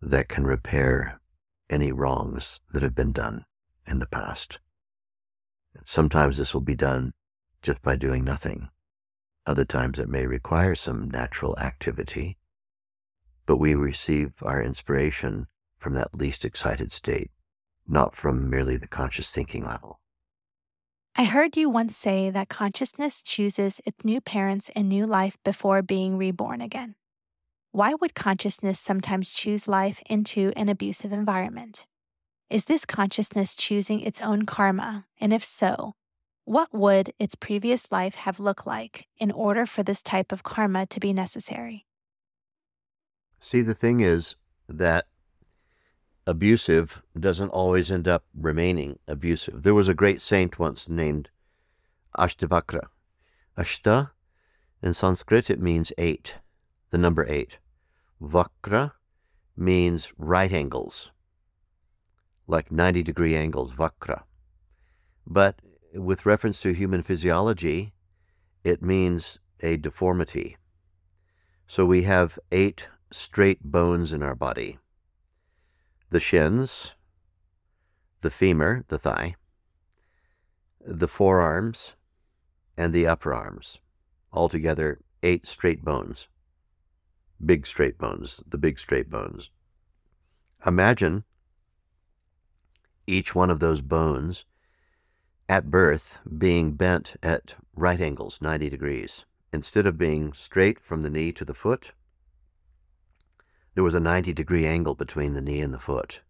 that 0.00 0.28
can 0.28 0.44
repair 0.44 1.20
any 1.68 1.92
wrongs 1.92 2.60
that 2.72 2.82
have 2.82 2.94
been 2.94 3.12
done 3.12 3.44
in 3.86 3.98
the 3.98 4.06
past. 4.06 4.58
Sometimes 5.84 6.36
this 6.36 6.54
will 6.54 6.60
be 6.60 6.74
done 6.74 7.12
just 7.62 7.82
by 7.82 7.96
doing 7.96 8.24
nothing. 8.24 8.68
Other 9.46 9.64
times 9.64 9.98
it 9.98 10.08
may 10.08 10.26
require 10.26 10.74
some 10.74 11.10
natural 11.10 11.58
activity, 11.58 12.36
but 13.46 13.58
we 13.58 13.74
receive 13.74 14.32
our 14.42 14.62
inspiration 14.62 15.46
from 15.78 15.94
that 15.94 16.14
least 16.14 16.44
excited 16.44 16.90
state, 16.90 17.30
not 17.86 18.16
from 18.16 18.50
merely 18.50 18.76
the 18.76 18.88
conscious 18.88 19.30
thinking 19.30 19.64
level. 19.64 20.00
I 21.14 21.24
heard 21.24 21.56
you 21.56 21.70
once 21.70 21.96
say 21.96 22.28
that 22.30 22.48
consciousness 22.48 23.22
chooses 23.22 23.80
its 23.86 24.04
new 24.04 24.20
parents 24.20 24.70
and 24.76 24.88
new 24.88 25.06
life 25.06 25.38
before 25.44 25.80
being 25.80 26.18
reborn 26.18 26.60
again. 26.60 26.94
Why 27.76 27.92
would 27.92 28.14
consciousness 28.14 28.80
sometimes 28.80 29.34
choose 29.34 29.68
life 29.68 30.00
into 30.08 30.50
an 30.56 30.70
abusive 30.70 31.12
environment? 31.12 31.84
Is 32.48 32.64
this 32.64 32.86
consciousness 32.86 33.54
choosing 33.54 34.00
its 34.00 34.18
own 34.22 34.46
karma? 34.46 35.04
And 35.20 35.30
if 35.30 35.44
so, 35.44 35.94
what 36.46 36.72
would 36.72 37.12
its 37.18 37.34
previous 37.34 37.92
life 37.92 38.14
have 38.14 38.40
looked 38.40 38.66
like 38.66 39.08
in 39.18 39.30
order 39.30 39.66
for 39.66 39.82
this 39.82 40.00
type 40.00 40.32
of 40.32 40.42
karma 40.42 40.86
to 40.86 40.98
be 40.98 41.12
necessary? 41.12 41.84
See, 43.40 43.60
the 43.60 43.74
thing 43.74 44.00
is 44.00 44.36
that 44.70 45.08
abusive 46.26 47.02
doesn't 47.20 47.50
always 47.50 47.90
end 47.90 48.08
up 48.08 48.24
remaining 48.34 48.98
abusive. 49.06 49.64
There 49.64 49.74
was 49.74 49.90
a 49.90 49.92
great 49.92 50.22
saint 50.22 50.58
once 50.58 50.88
named 50.88 51.28
Ashtavakra. 52.16 52.86
Ashta, 53.58 54.12
in 54.82 54.94
Sanskrit, 54.94 55.50
it 55.50 55.60
means 55.60 55.92
eight, 55.98 56.38
the 56.88 56.96
number 56.96 57.26
eight. 57.28 57.58
Vakra 58.20 58.92
means 59.56 60.12
right 60.16 60.52
angles, 60.52 61.10
like 62.46 62.70
90 62.70 63.02
degree 63.02 63.36
angles, 63.36 63.72
vakra. 63.72 64.22
But 65.26 65.60
with 65.92 66.26
reference 66.26 66.60
to 66.60 66.72
human 66.72 67.02
physiology, 67.02 67.92
it 68.64 68.82
means 68.82 69.38
a 69.60 69.76
deformity. 69.76 70.56
So 71.66 71.84
we 71.84 72.02
have 72.02 72.38
eight 72.52 72.88
straight 73.10 73.62
bones 73.62 74.12
in 74.12 74.22
our 74.22 74.34
body 74.34 74.78
the 76.08 76.20
shins, 76.20 76.92
the 78.20 78.30
femur, 78.30 78.84
the 78.88 78.98
thigh, 78.98 79.34
the 80.80 81.08
forearms, 81.08 81.94
and 82.76 82.94
the 82.94 83.06
upper 83.06 83.34
arms. 83.34 83.80
Altogether, 84.32 85.00
eight 85.24 85.46
straight 85.46 85.84
bones. 85.84 86.28
Big 87.44 87.66
straight 87.66 87.98
bones, 87.98 88.42
the 88.46 88.58
big 88.58 88.78
straight 88.78 89.10
bones. 89.10 89.50
Imagine 90.64 91.24
each 93.06 93.34
one 93.34 93.50
of 93.50 93.60
those 93.60 93.80
bones 93.80 94.44
at 95.48 95.70
birth 95.70 96.18
being 96.38 96.72
bent 96.72 97.16
at 97.22 97.54
right 97.74 98.00
angles, 98.00 98.40
90 98.40 98.68
degrees. 98.70 99.24
Instead 99.52 99.86
of 99.86 99.98
being 99.98 100.32
straight 100.32 100.80
from 100.80 101.02
the 101.02 101.10
knee 101.10 101.32
to 101.32 101.44
the 101.44 101.54
foot, 101.54 101.92
there 103.74 103.84
was 103.84 103.94
a 103.94 104.00
90 104.00 104.32
degree 104.32 104.66
angle 104.66 104.94
between 104.94 105.34
the 105.34 105.40
knee 105.42 105.60
and 105.60 105.72
the 105.72 105.78
foot, 105.78 106.20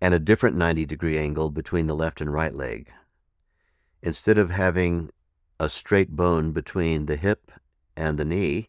and 0.00 0.12
a 0.12 0.18
different 0.18 0.56
90 0.56 0.84
degree 0.84 1.16
angle 1.16 1.50
between 1.50 1.86
the 1.86 1.94
left 1.94 2.20
and 2.20 2.32
right 2.32 2.54
leg. 2.54 2.90
Instead 4.02 4.36
of 4.36 4.50
having 4.50 5.10
a 5.58 5.68
straight 5.68 6.10
bone 6.10 6.52
between 6.52 7.06
the 7.06 7.16
hip 7.16 7.50
and 7.96 8.18
the 8.18 8.24
knee, 8.24 8.68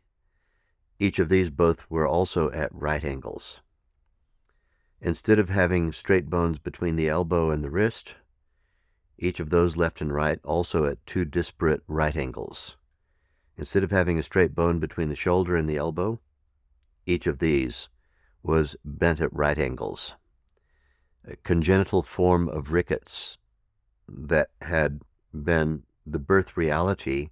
each 0.99 1.19
of 1.19 1.29
these 1.29 1.49
both 1.49 1.89
were 1.89 2.07
also 2.07 2.51
at 2.51 2.73
right 2.73 3.03
angles. 3.03 3.61
Instead 4.99 5.37
of 5.37 5.49
having 5.49 5.91
straight 5.91 6.29
bones 6.29 6.57
between 6.57 6.95
the 6.95 7.07
elbow 7.07 7.51
and 7.51 7.63
the 7.63 7.69
wrist, 7.69 8.15
each 9.19 9.39
of 9.39 9.49
those 9.49 9.77
left 9.77 10.01
and 10.01 10.13
right 10.13 10.39
also 10.43 10.85
at 10.85 11.05
two 11.05 11.25
disparate 11.25 11.81
right 11.87 12.15
angles. 12.15 12.77
Instead 13.57 13.83
of 13.83 13.91
having 13.91 14.17
a 14.17 14.23
straight 14.23 14.53
bone 14.53 14.79
between 14.79 15.09
the 15.09 15.15
shoulder 15.15 15.55
and 15.55 15.69
the 15.69 15.77
elbow, 15.77 16.19
each 17.05 17.27
of 17.27 17.39
these 17.39 17.89
was 18.43 18.75
bent 18.85 19.19
at 19.21 19.33
right 19.33 19.57
angles. 19.57 20.15
A 21.25 21.35
congenital 21.37 22.03
form 22.03 22.47
of 22.49 22.71
rickets 22.71 23.37
that 24.07 24.49
had 24.61 25.01
been 25.33 25.83
the 26.05 26.19
birth 26.19 26.55
reality 26.55 27.29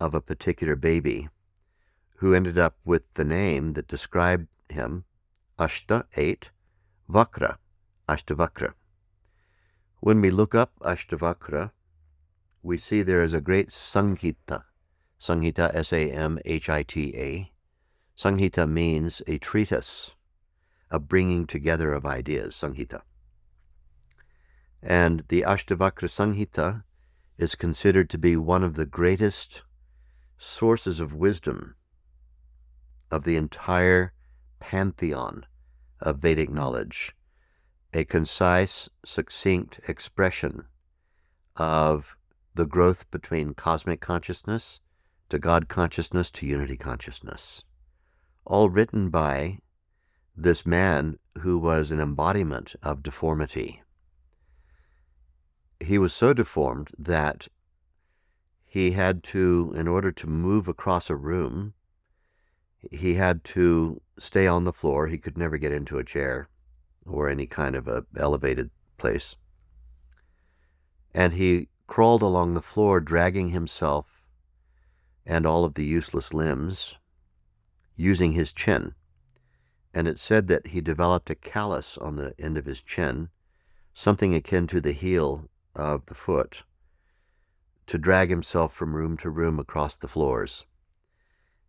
of 0.00 0.14
a 0.14 0.20
particular 0.20 0.76
baby 0.76 1.28
who 2.16 2.34
ended 2.34 2.58
up 2.58 2.76
with 2.84 3.02
the 3.14 3.24
name 3.24 3.74
that 3.74 3.88
described 3.88 4.48
him, 4.68 5.04
Ashta 5.58 6.04
8, 6.16 6.50
Vakra, 7.10 7.58
Ashtavakra. 8.08 8.72
When 10.00 10.20
we 10.20 10.30
look 10.30 10.54
up 10.54 10.72
Ashtavakra, 10.80 11.72
we 12.62 12.78
see 12.78 13.02
there 13.02 13.22
is 13.22 13.32
a 13.32 13.40
great 13.40 13.68
Samhita. 13.68 14.64
Samhita, 15.20 15.74
S 15.74 15.92
A 15.92 16.10
M 16.10 16.38
H 16.44 16.68
I 16.68 16.82
T 16.82 17.14
A. 17.16 17.52
Samhita 18.16 18.68
means 18.68 19.22
a 19.26 19.38
treatise, 19.38 20.14
a 20.90 20.98
bringing 20.98 21.46
together 21.46 21.92
of 21.92 22.06
ideas, 22.06 22.54
Samhita. 22.54 23.02
And 24.82 25.24
the 25.28 25.42
Ashtavakra 25.42 26.08
Samhita 26.08 26.84
is 27.38 27.54
considered 27.54 28.08
to 28.10 28.18
be 28.18 28.36
one 28.36 28.62
of 28.62 28.74
the 28.74 28.86
greatest 28.86 29.62
sources 30.38 31.00
of 31.00 31.14
wisdom 31.14 31.76
of 33.10 33.24
the 33.24 33.36
entire 33.36 34.12
pantheon 34.60 35.46
of 36.00 36.18
Vedic 36.18 36.50
knowledge 36.50 37.14
a 37.92 38.04
concise, 38.04 38.90
succinct 39.04 39.80
expression 39.88 40.66
of 41.56 42.16
the 42.54 42.66
growth 42.66 43.10
between 43.10 43.54
cosmic 43.54 44.00
consciousness 44.00 44.80
to 45.30 45.38
God 45.38 45.68
consciousness 45.68 46.30
to 46.32 46.46
unity 46.46 46.76
consciousness. 46.76 47.62
All 48.44 48.68
written 48.68 49.08
by 49.08 49.60
this 50.36 50.66
man 50.66 51.18
who 51.38 51.58
was 51.58 51.90
an 51.90 52.00
embodiment 52.00 52.74
of 52.82 53.02
deformity. 53.02 53.82
He 55.80 55.98
was 55.98 56.12
so 56.12 56.32
deformed 56.32 56.90
that 56.98 57.48
he 58.66 58.90
had 58.90 59.22
to, 59.24 59.72
in 59.74 59.88
order 59.88 60.12
to 60.12 60.26
move 60.26 60.68
across 60.68 61.08
a 61.08 61.16
room, 61.16 61.72
he 62.90 63.14
had 63.14 63.44
to 63.44 64.00
stay 64.18 64.46
on 64.46 64.64
the 64.64 64.72
floor. 64.72 65.06
He 65.06 65.18
could 65.18 65.36
never 65.36 65.58
get 65.58 65.72
into 65.72 65.98
a 65.98 66.04
chair 66.04 66.48
or 67.06 67.28
any 67.28 67.46
kind 67.46 67.74
of 67.74 67.86
a 67.86 68.04
elevated 68.16 68.70
place. 68.98 69.36
And 71.14 71.34
he 71.34 71.68
crawled 71.86 72.22
along 72.22 72.54
the 72.54 72.62
floor, 72.62 73.00
dragging 73.00 73.50
himself 73.50 74.22
and 75.24 75.46
all 75.46 75.64
of 75.64 75.74
the 75.74 75.84
useless 75.84 76.32
limbs, 76.32 76.96
using 77.96 78.32
his 78.32 78.52
chin. 78.52 78.94
And 79.92 80.06
it 80.06 80.18
said 80.18 80.48
that 80.48 80.68
he 80.68 80.80
developed 80.80 81.30
a 81.30 81.34
callus 81.34 81.96
on 81.96 82.16
the 82.16 82.34
end 82.38 82.58
of 82.58 82.66
his 82.66 82.80
chin, 82.80 83.30
something 83.94 84.34
akin 84.34 84.66
to 84.68 84.80
the 84.80 84.92
heel 84.92 85.48
of 85.74 86.06
the 86.06 86.14
foot, 86.14 86.62
to 87.86 87.98
drag 87.98 88.30
himself 88.30 88.74
from 88.74 88.94
room 88.94 89.16
to 89.18 89.30
room 89.30 89.58
across 89.58 89.96
the 89.96 90.08
floors. 90.08 90.66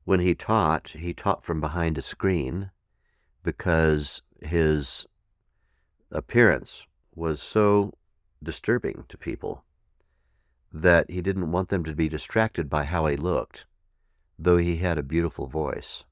When 0.08 0.22
he 0.22 0.36
taught, 0.36 0.92
he 0.92 1.14
taught 1.14 1.44
from 1.44 1.60
behind 1.60 1.98
a 1.98 2.02
screen 2.02 2.72
because 3.44 4.22
his 4.42 5.06
appearance 6.10 6.86
was 7.14 7.42
so 7.42 7.92
disturbing 8.42 9.04
to 9.10 9.18
people 9.18 9.66
that 10.72 11.12
he 11.12 11.20
didn't 11.20 11.52
want 11.52 11.68
them 11.68 11.84
to 11.84 11.94
be 11.94 12.08
distracted 12.08 12.70
by 12.70 12.86
how 12.86 13.06
he 13.08 13.18
looked, 13.18 13.66
though 14.40 14.56
he 14.56 14.78
had 14.78 14.98
a 14.98 15.04
beautiful 15.04 15.48
voice. 15.48 16.06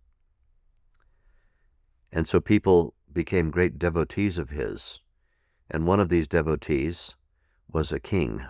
And 2.12 2.28
so 2.28 2.42
people 2.42 2.96
became 3.14 3.50
great 3.50 3.80
devotees 3.80 4.38
of 4.38 4.50
his. 4.50 5.00
And 5.72 5.88
one 5.88 6.02
of 6.02 6.10
these 6.10 6.28
devotees 6.28 7.16
was 7.72 7.94
a 7.94 8.02
king, 8.02 8.46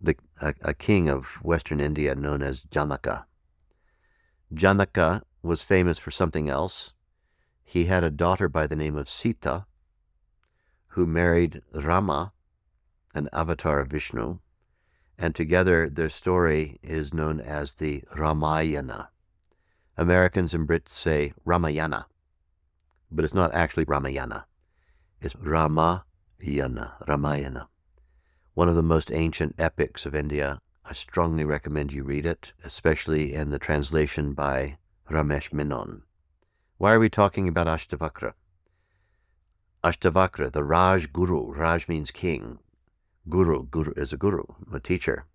the, 0.00 0.16
a, 0.40 0.52
a 0.62 0.74
king 0.74 1.08
of 1.08 1.38
Western 1.44 1.78
India 1.78 2.16
known 2.16 2.42
as 2.42 2.64
Janaka. 2.64 3.28
Janaka 4.52 5.22
was 5.42 5.62
famous 5.62 5.98
for 5.98 6.10
something 6.10 6.48
else. 6.48 6.92
He 7.62 7.84
had 7.84 8.02
a 8.02 8.10
daughter 8.10 8.48
by 8.48 8.66
the 8.66 8.76
name 8.76 8.96
of 8.96 9.08
Sita, 9.08 9.66
who 10.88 11.06
married 11.06 11.62
Rama, 11.72 12.32
an 13.14 13.28
avatar 13.32 13.80
of 13.80 13.88
Vishnu, 13.88 14.38
and 15.16 15.34
together 15.34 15.88
their 15.88 16.08
story 16.08 16.78
is 16.82 17.14
known 17.14 17.40
as 17.40 17.74
the 17.74 18.02
Ramayana. 18.16 19.10
Americans 19.96 20.54
and 20.54 20.66
Brits 20.66 20.88
say 20.88 21.32
Ramayana, 21.44 22.06
but 23.10 23.24
it's 23.24 23.34
not 23.34 23.54
actually 23.54 23.84
Ramayana. 23.84 24.46
It's 25.20 25.36
Ramayana, 25.36 26.04
Ramayana. 27.06 27.68
One 28.54 28.68
of 28.68 28.74
the 28.74 28.82
most 28.82 29.12
ancient 29.12 29.54
epics 29.58 30.06
of 30.06 30.14
India. 30.14 30.60
I 30.90 30.92
strongly 30.92 31.44
recommend 31.44 31.92
you 31.92 32.02
read 32.02 32.26
it, 32.26 32.52
especially 32.64 33.32
in 33.32 33.50
the 33.50 33.60
translation 33.60 34.32
by 34.32 34.78
Ramesh 35.08 35.52
Menon. 35.52 36.02
Why 36.78 36.94
are 36.94 36.98
we 36.98 37.08
talking 37.08 37.46
about 37.46 37.68
Ashtavakra? 37.68 38.32
Ashtavakra, 39.84 40.50
the 40.50 40.64
Raj 40.64 41.12
Guru. 41.12 41.52
Raj 41.52 41.86
means 41.86 42.10
king. 42.10 42.58
Guru, 43.28 43.66
Guru 43.66 43.92
is 43.92 44.12
a 44.12 44.16
guru, 44.16 44.42
a 44.72 44.80
teacher. 44.80 45.26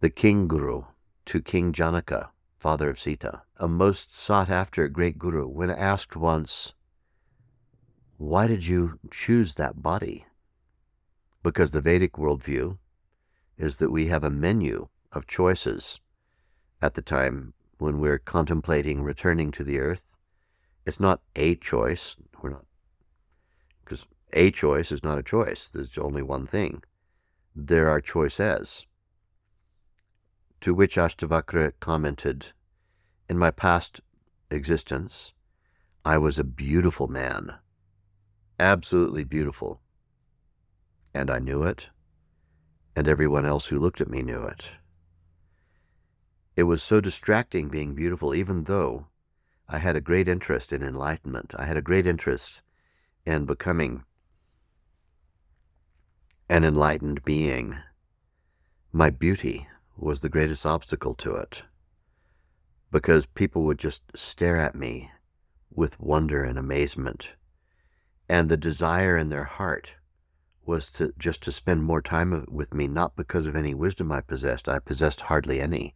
The 0.00 0.10
king 0.10 0.48
guru 0.48 0.86
to 1.26 1.40
King 1.40 1.72
Janaka, 1.72 2.32
father 2.58 2.90
of 2.90 2.98
Sita, 2.98 3.42
a 3.60 3.68
most 3.68 4.12
sought 4.12 4.50
after 4.50 4.88
great 4.88 5.20
guru, 5.20 5.46
when 5.46 5.70
asked 5.70 6.16
once, 6.16 6.74
Why 8.16 8.48
did 8.48 8.66
you 8.66 8.98
choose 9.12 9.54
that 9.54 9.84
body? 9.84 10.26
Because 11.44 11.70
the 11.70 11.80
Vedic 11.80 12.14
worldview 12.14 12.78
is 13.58 13.76
that 13.78 13.90
we 13.90 14.06
have 14.06 14.24
a 14.24 14.30
menu 14.30 14.88
of 15.12 15.26
choices 15.26 16.00
at 16.80 16.94
the 16.94 17.02
time 17.02 17.54
when 17.78 18.00
we're 18.00 18.18
contemplating 18.18 19.02
returning 19.02 19.50
to 19.52 19.64
the 19.64 19.78
earth. 19.78 20.16
It's 20.86 21.00
not 21.00 21.20
a 21.36 21.54
choice. 21.56 22.16
We're 22.40 22.50
not 22.50 22.64
because 23.84 24.06
a 24.32 24.50
choice 24.50 24.90
is 24.90 25.02
not 25.02 25.18
a 25.18 25.22
choice. 25.22 25.68
There's 25.68 25.98
only 25.98 26.22
one 26.22 26.46
thing. 26.46 26.82
There 27.54 27.88
are 27.88 28.00
choices. 28.00 28.86
To 30.62 30.74
which 30.74 30.96
Ashtavakra 30.96 31.72
commented, 31.80 32.52
In 33.28 33.36
my 33.36 33.50
past 33.50 34.00
existence, 34.50 35.32
I 36.04 36.18
was 36.18 36.38
a 36.38 36.44
beautiful 36.44 37.08
man, 37.08 37.54
absolutely 38.58 39.24
beautiful. 39.24 39.80
And 41.14 41.30
I 41.30 41.38
knew 41.38 41.62
it, 41.62 41.88
and 42.94 43.08
everyone 43.08 43.46
else 43.46 43.66
who 43.66 43.78
looked 43.78 44.00
at 44.00 44.10
me 44.10 44.22
knew 44.22 44.42
it. 44.42 44.70
It 46.56 46.64
was 46.64 46.82
so 46.82 47.00
distracting 47.00 47.68
being 47.68 47.94
beautiful, 47.94 48.34
even 48.34 48.64
though 48.64 49.06
I 49.68 49.78
had 49.78 49.96
a 49.96 50.00
great 50.00 50.28
interest 50.28 50.72
in 50.72 50.82
enlightenment. 50.82 51.54
I 51.56 51.64
had 51.64 51.76
a 51.76 51.82
great 51.82 52.06
interest 52.06 52.62
in 53.24 53.46
becoming 53.46 54.04
an 56.48 56.64
enlightened 56.64 57.24
being. 57.24 57.78
My 58.92 59.08
beauty 59.08 59.66
was 59.96 60.20
the 60.20 60.28
greatest 60.28 60.66
obstacle 60.66 61.14
to 61.14 61.34
it 61.36 61.62
because 62.90 63.24
people 63.24 63.64
would 63.64 63.78
just 63.78 64.02
stare 64.14 64.58
at 64.58 64.74
me 64.74 65.10
with 65.70 65.98
wonder 65.98 66.44
and 66.44 66.58
amazement. 66.58 67.30
And 68.28 68.50
the 68.50 68.58
desire 68.58 69.16
in 69.16 69.30
their 69.30 69.44
heart 69.44 69.94
was 70.64 70.90
to 70.92 71.12
just 71.18 71.42
to 71.42 71.52
spend 71.52 71.82
more 71.82 72.02
time 72.02 72.46
with 72.48 72.72
me, 72.72 72.86
not 72.86 73.16
because 73.16 73.46
of 73.46 73.56
any 73.56 73.74
wisdom 73.74 74.12
I 74.12 74.20
possessed. 74.20 74.68
I 74.68 74.78
possessed 74.78 75.22
hardly 75.22 75.60
any, 75.60 75.94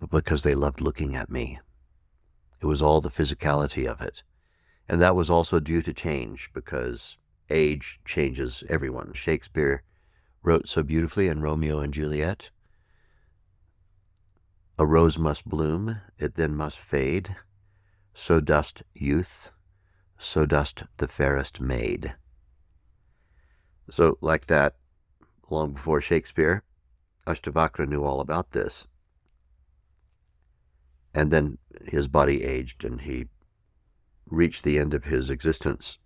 but 0.00 0.10
because 0.10 0.42
they 0.42 0.54
loved 0.54 0.80
looking 0.80 1.14
at 1.14 1.30
me. 1.30 1.58
It 2.60 2.66
was 2.66 2.80
all 2.80 3.00
the 3.00 3.10
physicality 3.10 3.86
of 3.86 4.00
it. 4.00 4.22
And 4.88 5.00
that 5.00 5.16
was 5.16 5.30
also 5.30 5.60
due 5.60 5.82
to 5.82 5.92
change 5.92 6.50
because 6.54 7.18
age 7.50 8.00
changes 8.04 8.62
everyone. 8.68 9.12
Shakespeare 9.14 9.82
wrote 10.42 10.68
so 10.68 10.82
beautifully 10.82 11.28
in 11.28 11.42
Romeo 11.42 11.78
and 11.80 11.92
Juliet 11.92 12.50
A 14.78 14.86
rose 14.86 15.18
must 15.18 15.48
bloom, 15.48 16.00
it 16.18 16.34
then 16.34 16.54
must 16.54 16.78
fade. 16.78 17.36
So 18.14 18.40
dost 18.40 18.82
youth, 18.94 19.50
so 20.18 20.46
dost 20.46 20.84
the 20.98 21.08
fairest 21.08 21.60
maid. 21.60 22.14
So, 23.90 24.18
like 24.20 24.46
that, 24.46 24.76
long 25.50 25.74
before 25.74 26.00
Shakespeare, 26.00 26.62
Ashtavakra 27.26 27.86
knew 27.86 28.02
all 28.04 28.20
about 28.20 28.52
this. 28.52 28.86
And 31.14 31.30
then 31.30 31.58
his 31.86 32.08
body 32.08 32.42
aged 32.42 32.84
and 32.84 33.02
he 33.02 33.26
reached 34.26 34.64
the 34.64 34.78
end 34.78 34.94
of 34.94 35.04
his 35.04 35.30
existence 35.30 35.98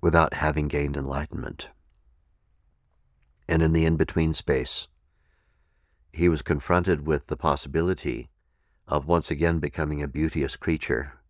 without 0.00 0.34
having 0.34 0.68
gained 0.68 0.96
enlightenment. 0.96 1.70
And 3.48 3.62
in 3.62 3.72
the 3.72 3.84
in 3.84 3.96
between 3.96 4.34
space, 4.34 4.88
he 6.12 6.28
was 6.28 6.42
confronted 6.42 7.06
with 7.06 7.28
the 7.28 7.36
possibility 7.36 8.28
of 8.86 9.06
once 9.06 9.30
again 9.30 9.58
becoming 9.58 10.02
a 10.02 10.08
beauteous 10.08 10.56
creature 10.56 11.20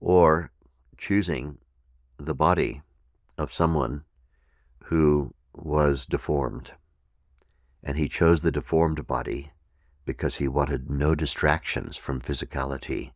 or 0.00 0.50
choosing 0.96 1.58
the 2.16 2.34
body 2.34 2.82
of 3.36 3.52
someone 3.52 4.04
who 4.92 5.32
was 5.54 6.04
deformed. 6.04 6.72
And 7.82 7.96
he 7.96 8.10
chose 8.10 8.42
the 8.42 8.52
deformed 8.52 9.06
body 9.06 9.50
because 10.04 10.36
he 10.36 10.46
wanted 10.46 10.90
no 10.90 11.14
distractions 11.14 11.96
from 11.96 12.20
physicality. 12.20 13.12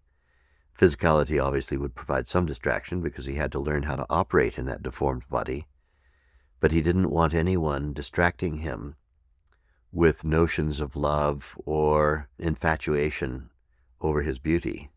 Physicality 0.78 1.38
obviously 1.38 1.76
would 1.76 1.94
provide 1.94 2.26
some 2.26 2.46
distraction 2.46 3.02
because 3.02 3.26
he 3.26 3.34
had 3.34 3.52
to 3.52 3.58
learn 3.58 3.82
how 3.82 3.94
to 3.94 4.06
operate 4.08 4.56
in 4.56 4.64
that 4.64 4.82
deformed 4.82 5.28
body, 5.28 5.66
but 6.60 6.72
he 6.72 6.80
didn't 6.80 7.10
want 7.10 7.34
anyone 7.34 7.92
distracting 7.92 8.60
him 8.60 8.96
with 9.92 10.24
notions 10.24 10.80
of 10.80 10.96
love 10.96 11.58
or 11.66 12.30
infatuation 12.38 13.50
over 14.00 14.22
his 14.22 14.38
beauty. 14.38 14.88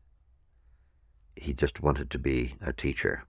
He 1.35 1.51
just 1.51 1.81
wanted 1.81 2.09
to 2.11 2.19
be 2.19 2.55
a 2.61 2.71
teacher. 2.71 3.25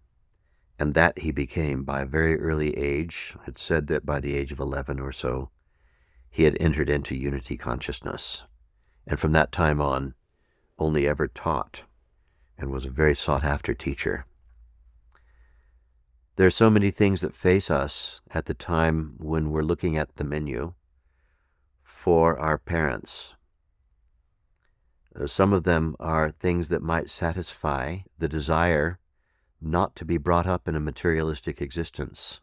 And 0.81 0.95
that 0.95 1.19
he 1.19 1.31
became 1.31 1.85
by 1.85 2.01
a 2.01 2.07
very 2.07 2.41
early 2.41 2.77
age. 2.77 3.35
It's 3.47 3.63
said 3.63 3.87
that 3.89 4.05
by 4.05 4.19
the 4.19 4.35
age 4.35 4.51
of 4.51 4.59
11 4.59 4.99
or 4.99 5.13
so, 5.13 5.51
he 6.31 6.45
had 6.45 6.57
entered 6.59 6.89
into 6.89 7.15
unity 7.15 7.57
consciousness 7.57 8.45
and 9.07 9.19
from 9.19 9.33
that 9.33 9.51
time 9.51 9.81
on 9.81 10.15
only 10.79 11.07
ever 11.07 11.27
taught 11.27 11.83
and 12.57 12.71
was 12.71 12.87
a 12.87 12.91
very 12.91 13.15
sought 13.15 13.45
after 13.45 13.75
teacher. 13.75 14.25
There 16.37 16.47
are 16.47 16.51
so 16.51 16.71
many 16.71 16.91
things 16.91 17.21
that 17.21 17.35
face 17.35 17.71
us 17.71 18.21
at 18.31 18.47
the 18.47 18.55
time 18.55 19.17
when 19.19 19.51
we're 19.51 19.63
looking 19.63 19.97
at 19.97 20.17
the 20.17 20.25
menu 20.25 20.75
for 21.83 22.39
our 22.39 22.57
parents. 22.57 23.35
Uh, 25.15 25.27
some 25.27 25.53
of 25.53 25.65
them 25.65 25.97
are 25.99 26.31
things 26.31 26.69
that 26.69 26.83
might 26.83 27.11
satisfy 27.11 27.99
the 28.19 28.29
desire 28.29 29.00
not 29.61 29.95
to 29.97 30.05
be 30.05 30.17
brought 30.17 30.47
up 30.47 30.67
in 30.67 30.75
a 30.75 30.81
materialistic 30.81 31.61
existence, 31.61 32.41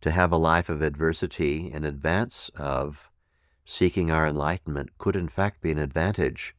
to 0.00 0.10
have 0.10 0.32
a 0.32 0.36
life 0.36 0.68
of 0.68 0.80
adversity 0.80 1.70
in 1.72 1.84
advance 1.84 2.50
of 2.56 3.10
seeking 3.64 4.10
our 4.10 4.26
enlightenment 4.26 4.96
could 4.98 5.14
in 5.14 5.28
fact 5.28 5.60
be 5.60 5.70
an 5.70 5.78
advantage 5.78 6.54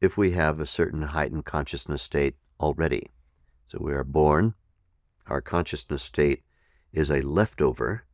if 0.00 0.16
we 0.16 0.32
have 0.32 0.58
a 0.58 0.66
certain 0.66 1.02
heightened 1.02 1.44
consciousness 1.44 2.02
state 2.02 2.36
already. 2.58 3.08
So 3.66 3.78
we 3.80 3.92
are 3.92 4.04
born, 4.04 4.54
our 5.28 5.40
consciousness 5.40 6.02
state 6.02 6.42
is 6.92 7.10
a 7.10 7.22
leftover 7.22 8.04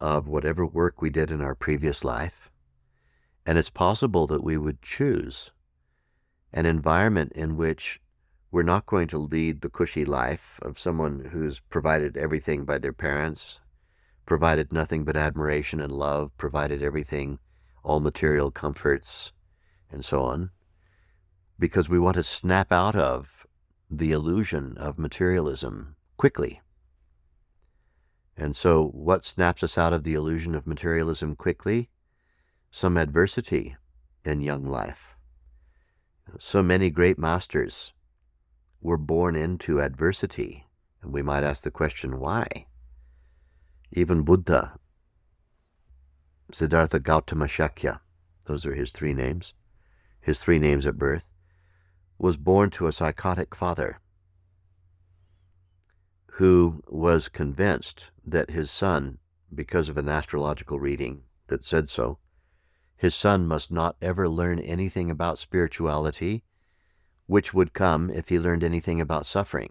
of 0.00 0.28
whatever 0.28 0.66
work 0.66 1.00
we 1.00 1.10
did 1.10 1.30
in 1.30 1.40
our 1.40 1.54
previous 1.54 2.04
life, 2.04 2.50
and 3.46 3.56
it's 3.56 3.70
possible 3.70 4.26
that 4.26 4.42
we 4.42 4.58
would 4.58 4.82
choose 4.82 5.52
an 6.52 6.66
environment 6.66 7.32
in 7.32 7.56
which 7.56 8.00
we're 8.52 8.62
not 8.62 8.86
going 8.86 9.06
to 9.08 9.18
lead 9.18 9.60
the 9.60 9.70
cushy 9.70 10.04
life 10.04 10.58
of 10.62 10.78
someone 10.78 11.30
who's 11.32 11.60
provided 11.70 12.16
everything 12.16 12.64
by 12.64 12.78
their 12.78 12.92
parents, 12.92 13.60
provided 14.26 14.72
nothing 14.72 15.04
but 15.04 15.16
admiration 15.16 15.80
and 15.80 15.92
love, 15.92 16.36
provided 16.36 16.82
everything 16.82 17.38
all 17.84 18.00
material 18.00 18.50
comforts, 18.50 19.32
and 19.90 20.04
so 20.04 20.22
on, 20.22 20.50
because 21.58 21.88
we 21.88 21.98
want 21.98 22.14
to 22.14 22.22
snap 22.22 22.72
out 22.72 22.96
of 22.96 23.46
the 23.88 24.12
illusion 24.12 24.76
of 24.78 24.98
materialism 24.98 25.96
quickly. 26.16 26.60
And 28.36 28.56
so, 28.56 28.86
what 28.88 29.24
snaps 29.24 29.62
us 29.62 29.78
out 29.78 29.92
of 29.92 30.04
the 30.04 30.14
illusion 30.14 30.54
of 30.54 30.66
materialism 30.66 31.36
quickly? 31.36 31.88
Some 32.70 32.96
adversity 32.96 33.76
in 34.24 34.40
young 34.40 34.64
life. 34.64 35.16
So 36.38 36.62
many 36.62 36.90
great 36.90 37.18
masters 37.18 37.92
were 38.80 38.96
born 38.96 39.36
into 39.36 39.80
adversity. 39.80 40.66
And 41.02 41.12
we 41.12 41.22
might 41.22 41.44
ask 41.44 41.62
the 41.62 41.70
question, 41.70 42.18
why? 42.18 42.66
Even 43.92 44.22
Buddha 44.22 44.78
Siddhartha 46.52 46.98
Gautama 46.98 47.46
Shakya, 47.46 48.00
those 48.46 48.66
are 48.66 48.74
his 48.74 48.90
three 48.90 49.14
names, 49.14 49.54
his 50.20 50.40
three 50.40 50.58
names 50.58 50.84
at 50.84 50.98
birth, 50.98 51.24
was 52.18 52.36
born 52.36 52.70
to 52.70 52.86
a 52.86 52.92
psychotic 52.92 53.54
father 53.54 54.00
who 56.34 56.82
was 56.88 57.28
convinced 57.28 58.10
that 58.24 58.50
his 58.50 58.70
son, 58.70 59.18
because 59.54 59.88
of 59.88 59.96
an 59.96 60.08
astrological 60.08 60.78
reading 60.78 61.22
that 61.48 61.64
said 61.64 61.88
so, 61.88 62.18
his 62.96 63.14
son 63.14 63.46
must 63.46 63.70
not 63.70 63.96
ever 64.02 64.28
learn 64.28 64.58
anything 64.58 65.10
about 65.10 65.38
spirituality, 65.38 66.44
which 67.30 67.54
would 67.54 67.72
come 67.72 68.10
if 68.10 68.28
he 68.28 68.40
learned 68.40 68.64
anything 68.64 69.00
about 69.00 69.24
suffering. 69.24 69.70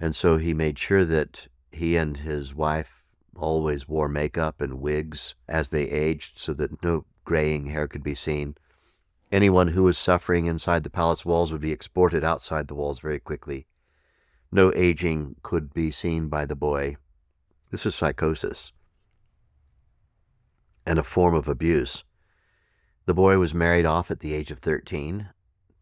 And 0.00 0.16
so 0.16 0.36
he 0.36 0.52
made 0.52 0.80
sure 0.80 1.04
that 1.04 1.46
he 1.70 1.94
and 1.94 2.16
his 2.16 2.52
wife 2.52 3.04
always 3.36 3.86
wore 3.86 4.08
makeup 4.08 4.60
and 4.60 4.80
wigs 4.80 5.36
as 5.48 5.68
they 5.68 5.88
aged 5.88 6.40
so 6.40 6.54
that 6.54 6.82
no 6.82 7.04
graying 7.24 7.66
hair 7.66 7.86
could 7.86 8.02
be 8.02 8.16
seen. 8.16 8.56
Anyone 9.30 9.68
who 9.68 9.84
was 9.84 9.96
suffering 9.96 10.46
inside 10.46 10.82
the 10.82 10.90
palace 10.90 11.24
walls 11.24 11.52
would 11.52 11.60
be 11.60 11.70
exported 11.70 12.24
outside 12.24 12.66
the 12.66 12.74
walls 12.74 12.98
very 12.98 13.20
quickly. 13.20 13.68
No 14.50 14.72
aging 14.74 15.36
could 15.44 15.72
be 15.72 15.92
seen 15.92 16.26
by 16.28 16.46
the 16.46 16.56
boy. 16.56 16.96
This 17.70 17.86
is 17.86 17.94
psychosis 17.94 18.72
and 20.84 20.98
a 20.98 21.04
form 21.04 21.36
of 21.36 21.46
abuse. 21.46 22.02
The 23.06 23.14
boy 23.14 23.38
was 23.38 23.54
married 23.54 23.86
off 23.86 24.10
at 24.10 24.18
the 24.18 24.34
age 24.34 24.50
of 24.50 24.58
13 24.58 25.28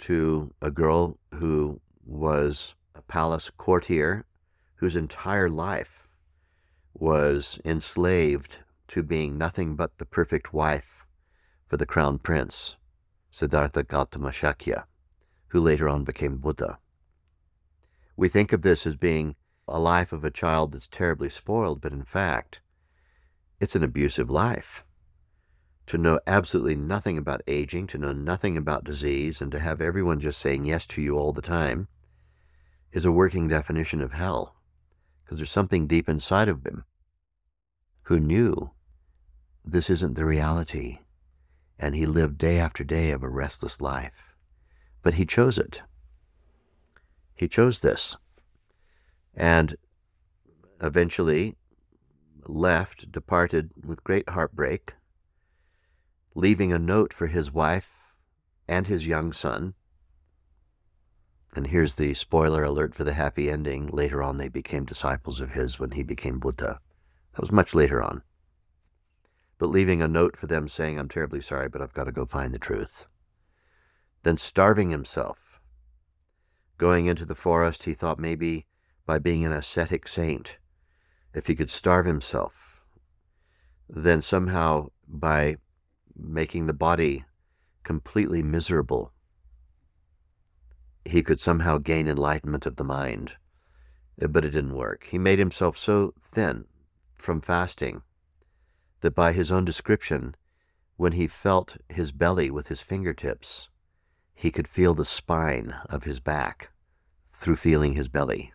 to 0.03 0.53
a 0.61 0.71
girl 0.71 1.17
who 1.35 1.81
was 2.05 2.75
a 2.97 3.03
palace 3.03 3.51
courtier 3.57 4.27
whose 4.75 4.97
entire 4.97 5.49
life 5.49 6.09
was 6.93 7.59
enslaved 7.65 8.59
to 8.89 9.05
being 9.05 9.39
nothing 9.39 9.77
but 9.77 9.99
the 9.99 10.05
perfect 10.05 10.53
wife 10.53 11.07
for 11.69 11.77
the 11.77 11.87
crown 11.87 12.19
prince, 12.19 12.77
Siddhartha 13.31 13.85
Gautama 13.85 14.31
Shakya, 14.31 14.85
who 15.49 15.61
later 15.61 15.89
on 15.89 16.03
became 16.03 16.39
Buddha. 16.39 16.81
We 18.17 18.29
think 18.29 18.53
of 18.53 18.63
this 18.63 18.85
as 18.87 18.97
being 18.97 19.37
a 19.69 19.79
life 19.79 20.13
of 20.13 20.25
a 20.25 20.33
child 20.33 20.73
that's 20.73 20.89
terribly 20.89 21.31
spoiled, 21.31 21.81
but 21.81 21.93
in 21.93 22.03
fact, 22.03 22.61
it's 23.61 23.77
an 23.77 23.85
abusive 23.85 24.29
life. 24.29 24.83
To 25.87 25.99
know 25.99 26.20
absolutely 26.26 26.76
nothing 26.76 27.18
about 27.18 27.43
aging, 27.47 27.87
to 27.89 27.99
know 27.99 28.12
nothing 28.12 28.57
about 28.57 28.85
disease, 28.85 29.41
and 29.41 29.51
to 29.53 29.59
have 29.59 29.80
everyone 29.80 30.20
just 30.20 30.41
saying 30.41 30.64
yes 30.64 30.87
to 30.87 31.03
you 31.03 31.16
all 31.16 31.33
the 31.33 31.43
time 31.43 31.89
is 32.93 33.05
a 33.05 33.12
working 33.12 33.49
definition 33.49 34.01
of 34.01 34.12
hell. 34.12 34.57
Because 35.24 35.39
there's 35.39 35.51
something 35.51 35.87
deep 35.87 36.09
inside 36.09 36.49
of 36.49 36.64
him 36.64 36.85
who 38.03 38.18
knew 38.18 38.70
this 39.64 39.89
isn't 39.89 40.14
the 40.14 40.24
reality. 40.24 40.99
And 41.78 41.95
he 41.95 42.07
lived 42.07 42.39
day 42.39 42.59
after 42.59 42.85
day 42.85 43.11
of 43.11 43.22
a 43.22 43.28
restless 43.28 43.80
life. 43.80 44.37
But 45.03 45.14
he 45.14 45.24
chose 45.24 45.59
it. 45.59 45.83
He 47.35 47.49
chose 47.49 47.80
this. 47.80 48.16
And 49.35 49.76
eventually 50.80 51.57
left, 52.47 53.11
departed 53.11 53.70
with 53.85 54.05
great 54.05 54.28
heartbreak, 54.28 54.93
leaving 56.35 56.72
a 56.72 56.78
note 56.78 57.12
for 57.12 57.26
his 57.26 57.53
wife 57.53 57.91
and 58.68 58.87
his 58.87 59.07
young 59.07 59.33
son. 59.33 59.74
And 61.55 61.66
here's 61.66 61.97
the 61.97 62.14
spoiler 62.14 62.64
alert 62.64 62.95
for 62.95 63.05
the 63.05 63.12
happy 63.12 63.51
ending. 63.51 63.89
Later 63.89 64.22
on, 64.22 64.39
they 64.39 64.49
became 64.49 64.85
disciples 64.85 65.41
of 65.41 65.51
his 65.51 65.78
when 65.78 65.91
he 65.91 66.03
became 66.03 66.39
Buddha. 66.39 66.80
That 67.35 67.41
was 67.41 67.53
much 67.53 67.74
later 67.74 68.03
on. 68.03 68.22
But 69.59 69.68
leaving 69.68 70.01
a 70.01 70.09
note 70.09 70.37
for 70.37 70.47
them 70.47 70.68
saying, 70.68 70.99
I'm 70.99 71.09
terribly 71.09 71.41
sorry, 71.41 71.68
but 71.68 71.83
I've 71.83 71.93
got 71.93 72.05
to 72.05 72.12
go 72.12 72.24
find 72.24 72.55
the 72.55 72.59
truth. 72.59 73.07
Then 74.22 74.39
starving 74.39 74.91
himself. 74.91 75.61
Going 76.78 77.07
into 77.07 77.24
the 77.24 77.35
forest, 77.35 77.85
he 77.85 77.95
thought 77.95 78.18
maybe 78.18 78.66
by 79.07 79.18
being 79.18 79.45
an 79.45 79.53
ascetic 79.53 80.09
saint, 80.09 80.57
if 81.35 81.47
he 81.47 81.55
could 81.55 81.70
starve 81.70 82.07
himself, 82.07 82.83
then 83.89 84.22
somehow 84.22 84.89
by 85.07 85.57
making 86.25 86.66
the 86.66 86.73
body 86.73 87.25
completely 87.83 88.43
miserable, 88.43 89.12
he 91.05 91.23
could 91.23 91.41
somehow 91.41 91.79
gain 91.79 92.09
enlightenment 92.09 92.66
of 92.66 92.77
the 92.77 92.85
mind. 92.85 93.33
Uh, 94.20 94.27
but 94.27 94.45
it 94.45 94.51
didn't 94.51 94.75
work. 94.75 95.07
He 95.11 95.18
made 95.18 95.39
himself 95.39 95.77
so 95.77 96.14
thin 96.20 96.66
from 97.14 97.41
fasting 97.41 98.03
that 99.01 99.14
by 99.14 99.33
his 99.33 99.51
own 99.51 99.64
description, 99.64 100.37
when 100.97 101.12
he 101.12 101.27
felt 101.27 101.77
his 101.89 102.12
belly 102.12 102.51
with 102.51 102.68
his 102.68 102.83
fingertips, 102.83 103.68
he 104.35 104.51
could 104.51 104.68
feel 104.68 104.95
the 104.95 105.05
spine 105.05 105.75
of 105.89 106.05
his 106.05 106.20
back 106.20 106.70
through 107.33 107.57
feeling 107.57 107.95
his 107.95 108.09
belly. 108.09 108.53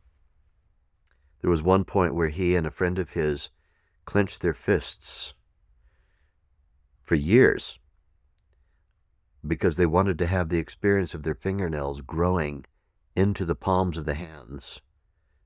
There 1.41 1.51
was 1.51 1.61
one 1.61 1.83
point 1.83 2.15
where 2.15 2.29
he 2.29 2.55
and 2.55 2.65
a 2.65 2.71
friend 2.71 2.97
of 2.97 3.11
his 3.11 3.49
clenched 4.05 4.41
their 4.41 4.53
fists 4.53 5.33
for 7.07 7.15
years 7.15 7.79
because 9.47 9.77
they 9.77 9.85
wanted 9.85 10.19
to 10.19 10.27
have 10.27 10.49
the 10.49 10.59
experience 10.59 11.13
of 11.13 11.23
their 11.23 11.33
fingernails 11.33 12.01
growing 12.01 12.65
into 13.15 13.45
the 13.45 13.55
palms 13.55 13.97
of 13.97 14.05
the 14.05 14.13
hands, 14.13 14.81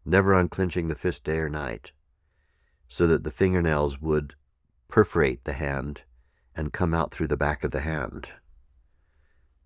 never 0.03 0.33
unclenching 0.33 0.87
the 0.87 0.95
fist 0.95 1.23
day 1.23 1.37
or 1.37 1.49
night, 1.49 1.91
so 2.87 3.05
that 3.05 3.23
the 3.23 3.31
fingernails 3.31 4.01
would 4.01 4.33
perforate 4.87 5.43
the 5.43 5.53
hand 5.53 6.01
and 6.55 6.73
come 6.73 6.95
out 6.95 7.11
through 7.11 7.27
the 7.27 7.37
back 7.37 7.63
of 7.63 7.69
the 7.69 7.81
hand. 7.81 8.27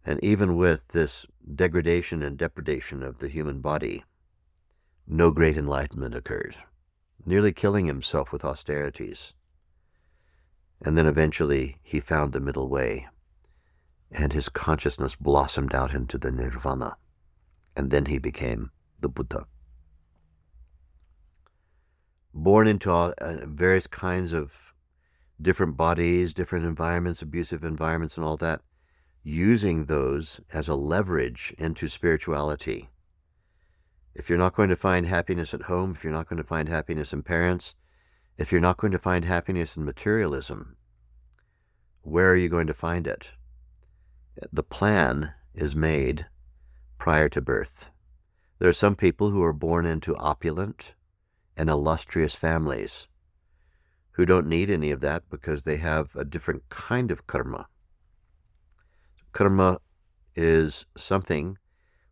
And 0.05 0.21
even 0.21 0.57
with 0.57 0.85
this 0.89 1.25
degradation 1.55 2.21
and 2.21 2.37
depredation 2.37 3.03
of 3.03 3.19
the 3.19 3.29
human 3.29 3.61
body, 3.61 4.03
no 5.07 5.31
great 5.31 5.55
enlightenment 5.55 6.13
occurred, 6.13 6.57
nearly 7.25 7.53
killing 7.53 7.85
himself 7.85 8.33
with 8.33 8.43
austerities. 8.43 9.33
And 10.81 10.97
then 10.97 11.07
eventually 11.07 11.77
he 11.81 11.99
found 11.99 12.33
the 12.33 12.39
middle 12.39 12.69
way, 12.69 13.07
and 14.11 14.33
his 14.33 14.49
consciousness 14.49 15.15
blossomed 15.15 15.73
out 15.73 15.93
into 15.93 16.17
the 16.17 16.31
nirvana, 16.31 16.97
and 17.75 17.91
then 17.91 18.05
he 18.05 18.17
became 18.19 18.71
the 18.99 19.09
Buddha. 19.09 19.45
Born 22.33 22.67
into 22.67 22.91
all, 22.91 23.13
uh, 23.19 23.45
various 23.45 23.87
kinds 23.87 24.33
of 24.33 24.73
different 25.41 25.77
bodies, 25.77 26.33
different 26.33 26.65
environments, 26.65 27.21
abusive 27.21 27.63
environments, 27.63 28.17
and 28.17 28.25
all 28.25 28.37
that, 28.37 28.61
using 29.23 29.85
those 29.85 30.39
as 30.53 30.67
a 30.67 30.75
leverage 30.75 31.53
into 31.57 31.87
spirituality. 31.87 32.89
If 34.13 34.29
you're 34.29 34.37
not 34.37 34.55
going 34.55 34.69
to 34.69 34.75
find 34.75 35.07
happiness 35.07 35.53
at 35.53 35.63
home, 35.63 35.95
if 35.95 36.03
you're 36.03 36.13
not 36.13 36.29
going 36.29 36.37
to 36.37 36.43
find 36.43 36.69
happiness 36.69 37.11
in 37.11 37.23
parents, 37.23 37.75
if 38.37 38.51
you're 38.51 38.61
not 38.61 38.77
going 38.77 38.91
to 38.91 38.99
find 38.99 39.25
happiness 39.25 39.77
in 39.77 39.85
materialism, 39.85 40.75
where 42.01 42.29
are 42.29 42.35
you 42.35 42.49
going 42.49 42.67
to 42.67 42.73
find 42.73 43.07
it? 43.07 43.31
The 44.51 44.63
plan 44.63 45.33
is 45.53 45.75
made 45.75 46.25
prior 46.97 47.29
to 47.29 47.41
birth. 47.41 47.87
There 48.59 48.69
are 48.69 48.73
some 48.73 48.95
people 48.95 49.29
who 49.29 49.41
are 49.43 49.53
born 49.53 49.85
into 49.85 50.15
opulent 50.17 50.93
and 51.55 51.69
illustrious 51.69 52.35
families 52.35 53.07
who 54.11 54.25
don't 54.25 54.47
need 54.47 54.69
any 54.69 54.91
of 54.91 55.01
that 55.01 55.23
because 55.29 55.63
they 55.63 55.77
have 55.77 56.15
a 56.15 56.25
different 56.25 56.67
kind 56.69 57.11
of 57.11 57.27
karma. 57.27 57.67
Karma 59.31 59.79
is 60.35 60.85
something 60.95 61.57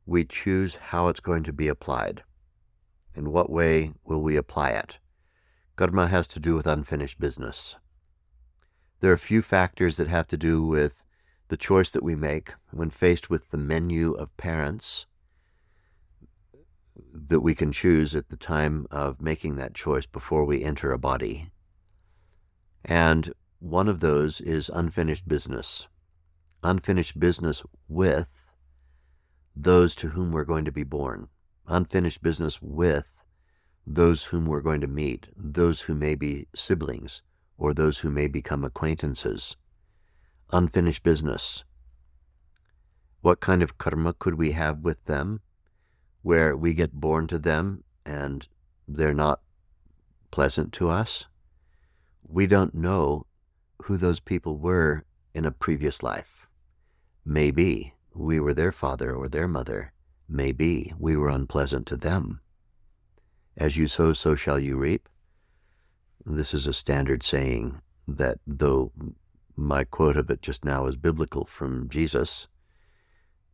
we 0.06 0.26
choose 0.26 0.76
how 0.76 1.08
it's 1.08 1.22
going 1.22 1.44
to 1.44 1.54
be 1.54 1.68
applied. 1.68 2.24
In 3.16 3.32
what 3.32 3.50
way 3.50 3.94
will 4.04 4.22
we 4.22 4.36
apply 4.36 4.72
it? 4.72 4.98
Karma 5.76 6.08
has 6.08 6.28
to 6.30 6.40
do 6.40 6.54
with 6.54 6.68
unfinished 6.68 7.20
business. 7.20 7.78
There 9.00 9.12
are 9.12 9.16
a 9.16 9.20
few 9.20 9.42
factors 9.42 9.98
that 9.98 10.08
have 10.08 10.28
to 10.28 10.38
do 10.38 10.64
with 10.64 11.04
the 11.48 11.58
choice 11.58 11.90
that 11.92 12.04
we 12.04 12.16
make 12.16 12.54
when 12.72 12.90
faced 12.90 13.30
with 13.30 13.52
the 13.52 13.58
menu 13.58 14.14
of 14.14 14.36
parents 14.38 15.08
that 17.12 17.42
we 17.42 17.56
can 17.56 17.72
choose 17.72 18.16
at 18.16 18.30
the 18.30 18.38
time 18.38 18.86
of 18.92 19.22
making 19.22 19.56
that 19.56 19.74
choice 19.74 20.06
before 20.06 20.46
we 20.46 20.64
enter 20.64 20.92
a 20.92 21.00
body. 21.00 21.52
And 22.86 23.34
one 23.60 23.88
of 23.88 24.00
those 24.00 24.42
is 24.42 24.70
unfinished 24.70 25.28
business. 25.28 25.88
Unfinished 26.64 27.20
business 27.20 27.64
with 27.88 28.48
those 29.56 29.96
to 29.96 30.10
whom 30.10 30.32
we're 30.32 30.44
going 30.44 30.66
to 30.66 30.72
be 30.72 30.84
born. 30.84 31.30
Unfinished 31.68 32.22
business 32.22 32.62
with 32.62 33.13
those 33.86 34.26
whom 34.26 34.46
we're 34.46 34.62
going 34.62 34.82
to 34.82 34.88
meet, 34.88 35.28
those 35.36 35.82
who 35.82 35.94
may 35.94 36.16
be 36.16 36.48
siblings, 36.56 37.22
or 37.58 37.74
those 37.74 38.00
who 38.00 38.10
may 38.10 38.28
become 38.28 38.64
acquaintances. 38.64 39.56
Unfinished 40.52 41.04
business. 41.04 41.64
What 43.22 43.40
kind 43.40 43.64
of 43.64 43.78
karma 43.78 44.14
could 44.14 44.36
we 44.36 44.52
have 44.52 44.80
with 44.80 45.04
them 45.06 45.42
where 46.22 46.56
we 46.56 46.74
get 46.74 46.94
born 46.94 47.28
to 47.28 47.40
them 47.40 47.84
and 48.06 48.48
they're 48.88 49.14
not 49.14 49.42
pleasant 50.32 50.74
to 50.74 50.90
us? 50.90 51.26
We 52.28 52.48
don't 52.48 52.76
know 52.76 53.26
who 53.84 53.98
those 53.98 54.20
people 54.20 54.58
were 54.58 55.06
in 55.34 55.46
a 55.46 55.52
previous 55.52 56.02
life. 56.04 56.48
Maybe 57.26 57.94
we 58.14 58.40
were 58.40 58.54
their 58.54 58.72
father 58.72 59.16
or 59.16 59.28
their 59.28 59.48
mother. 59.48 59.94
Maybe 60.28 60.94
we 60.98 61.16
were 61.16 61.30
unpleasant 61.30 61.88
to 61.88 61.98
them. 61.98 62.42
As 63.58 63.78
you 63.78 63.88
sow, 63.88 64.14
so 64.14 64.36
shall 64.36 64.60
you 64.60 64.78
reap. 64.78 65.08
This 66.26 66.54
is 66.54 66.66
a 66.66 66.74
standard 66.74 67.24
saying 67.24 67.82
that, 68.08 68.40
though 68.48 68.92
my 69.56 69.84
quote 69.84 70.18
of 70.18 70.30
it 70.32 70.42
just 70.42 70.66
now 70.66 70.88
is 70.88 70.96
biblical 70.96 71.46
from 71.46 71.90
Jesus, 71.90 72.48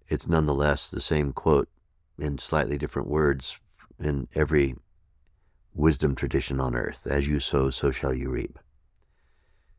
it's 0.08 0.28
nonetheless 0.28 0.90
the 0.90 1.02
same 1.02 1.34
quote 1.34 1.70
in 2.18 2.38
slightly 2.38 2.78
different 2.78 3.10
words 3.10 3.60
in 4.00 4.28
every 4.36 4.76
wisdom 5.74 6.16
tradition 6.16 6.60
on 6.60 6.76
earth. 6.76 7.06
As 7.06 7.28
you 7.28 7.40
sow, 7.40 7.70
so 7.70 7.92
shall 7.92 8.14
you 8.14 8.30
reap. 8.30 8.58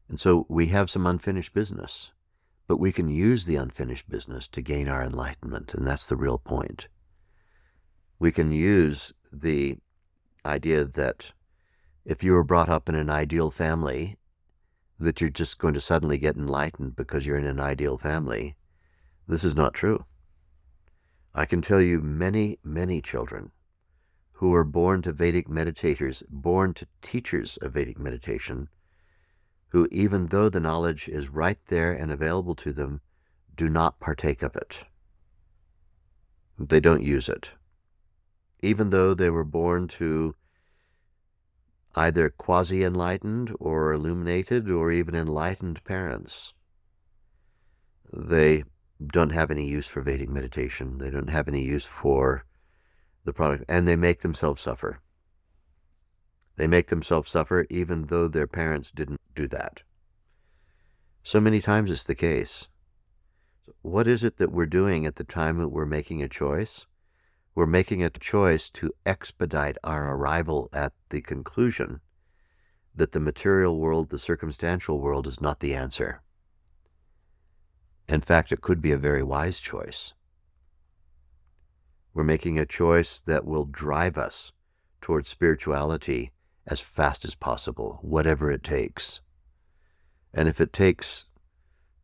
And 0.09 0.21
so 0.21 0.47
we 0.49 0.67
have 0.67 0.91
some 0.91 1.07
unfinished 1.07 1.55
business, 1.55 2.13
but 2.67 2.79
we 2.79 2.93
can 2.93 3.09
use 3.09 3.47
the 3.47 3.57
unfinished 3.57 4.09
business 4.09 4.47
to 4.49 4.63
gain 4.63 4.89
our 4.89 5.03
enlightenment, 5.03 5.73
and 5.75 5.87
that's 5.87 6.07
the 6.07 6.17
real 6.17 6.39
point. 6.39 6.89
We 8.19 8.33
can 8.33 8.53
use 8.53 9.13
the 9.33 9.79
idea 10.45 10.85
that 10.85 11.33
if 12.05 12.25
you 12.25 12.33
were 12.33 12.45
brought 12.45 12.69
up 12.69 12.89
in 12.89 12.95
an 12.95 13.11
ideal 13.11 13.51
family, 13.51 14.17
that 14.99 15.21
you're 15.21 15.31
just 15.31 15.59
going 15.59 15.75
to 15.75 15.81
suddenly 15.81 16.19
get 16.19 16.37
enlightened 16.37 16.97
because 16.97 17.27
you're 17.27 17.39
in 17.39 17.47
an 17.47 17.61
ideal 17.61 17.99
family. 17.99 18.57
This 19.27 19.45
is 19.45 19.55
not 19.55 19.75
true. 19.75 20.05
I 21.35 21.47
can 21.47 21.63
tell 21.63 21.81
you 21.81 22.01
many, 22.01 22.59
many 22.65 23.01
children 23.01 23.53
who 24.33 24.51
were 24.51 24.65
born 24.65 25.03
to 25.03 25.13
Vedic 25.13 25.49
meditators, 25.49 26.23
born 26.29 26.75
to 26.75 26.87
teachers 27.03 27.59
of 27.59 27.73
Vedic 27.73 27.99
meditation, 27.99 28.69
who, 29.69 29.87
even 29.93 30.29
though 30.29 30.49
the 30.49 30.61
knowledge 30.61 31.09
is 31.09 31.29
right 31.29 31.59
there 31.69 31.93
and 31.93 32.11
available 32.11 32.55
to 32.57 32.73
them, 32.73 33.01
do 33.55 33.69
not 33.69 34.01
partake 34.01 34.43
of 34.43 34.57
it. 34.57 34.85
They 36.59 36.81
don't 36.81 37.03
use 37.03 37.29
it 37.29 37.51
even 38.63 38.91
though 38.91 39.15
they 39.15 39.31
were 39.31 39.45
born 39.45 39.89
to 39.89 40.35
either 41.95 42.31
quasi 42.31 42.85
enlightened 42.85 43.55
or 43.59 43.93
illuminated 43.93 44.71
or 44.71 44.93
even 44.93 45.15
enlightened 45.15 45.83
parents. 45.85 46.55
they 48.13 48.65
don't 49.07 49.31
have 49.31 49.51
any 49.51 49.67
use 49.67 49.89
for 49.89 50.03
Vedic 50.03 50.29
meditation. 50.29 50.99
They 50.99 51.11
don't 51.11 51.31
have 51.31 51.49
any 51.49 51.63
use 51.63 51.87
for 51.87 52.45
the 53.25 53.33
product, 53.33 53.65
and 53.69 53.89
they 53.89 53.97
make 53.97 54.21
themselves 54.21 54.61
suffer. 54.61 55.01
They 56.57 56.67
make 56.67 56.89
themselves 56.89 57.31
suffer 57.31 57.67
even 57.71 58.07
though 58.07 58.29
their 58.29 58.47
parents 58.47 58.91
didn't 58.91 59.21
do 59.35 59.49
that. 59.49 59.83
So 61.23 61.41
many 61.41 61.61
times 61.61 61.91
it's 61.91 62.03
the 62.03 62.15
case. 62.15 62.69
What 63.83 64.07
is 64.07 64.25
it 64.25 64.37
that 64.37 64.53
we're 64.53 64.67
doing 64.67 65.07
at 65.07 65.17
the 65.17 65.25
time 65.25 65.59
that 65.59 65.69
we're 65.69 65.87
making 65.87 66.23
a 66.23 66.29
choice? 66.29 66.87
We're 67.55 67.67
making 67.67 68.03
a 68.03 68.11
choice 68.11 68.71
to 68.71 68.93
expedite 69.05 69.77
our 69.83 70.15
arrival 70.15 70.69
at 70.73 70.93
the 71.11 71.21
conclusion 71.21 72.01
that 72.95 73.13
the 73.13 73.21
material 73.21 73.79
world, 73.79 74.11
the 74.11 74.19
circumstantial 74.19 75.01
world, 75.01 75.27
is 75.27 75.41
not 75.41 75.61
the 75.61 75.75
answer. 75.75 76.23
In 78.09 78.21
fact, 78.21 78.53
it 78.53 78.61
could 78.61 78.81
be 78.81 78.93
a 78.93 78.99
very 78.99 79.23
wise 79.23 79.61
choice. 79.61 80.15
We're 82.13 82.25
making 82.25 82.59
a 82.59 82.67
choice 82.67 83.21
that 83.21 83.45
will 83.45 83.65
drive 83.65 84.19
us 84.19 84.53
towards 85.01 85.29
spirituality 85.29 86.33
as 86.67 86.81
fast 86.81 87.25
as 87.25 87.35
possible, 87.35 87.99
whatever 88.03 88.51
it 88.51 88.63
takes. 88.63 89.21
And 90.35 90.49
if 90.49 90.61
it 90.61 90.73
takes 90.73 91.27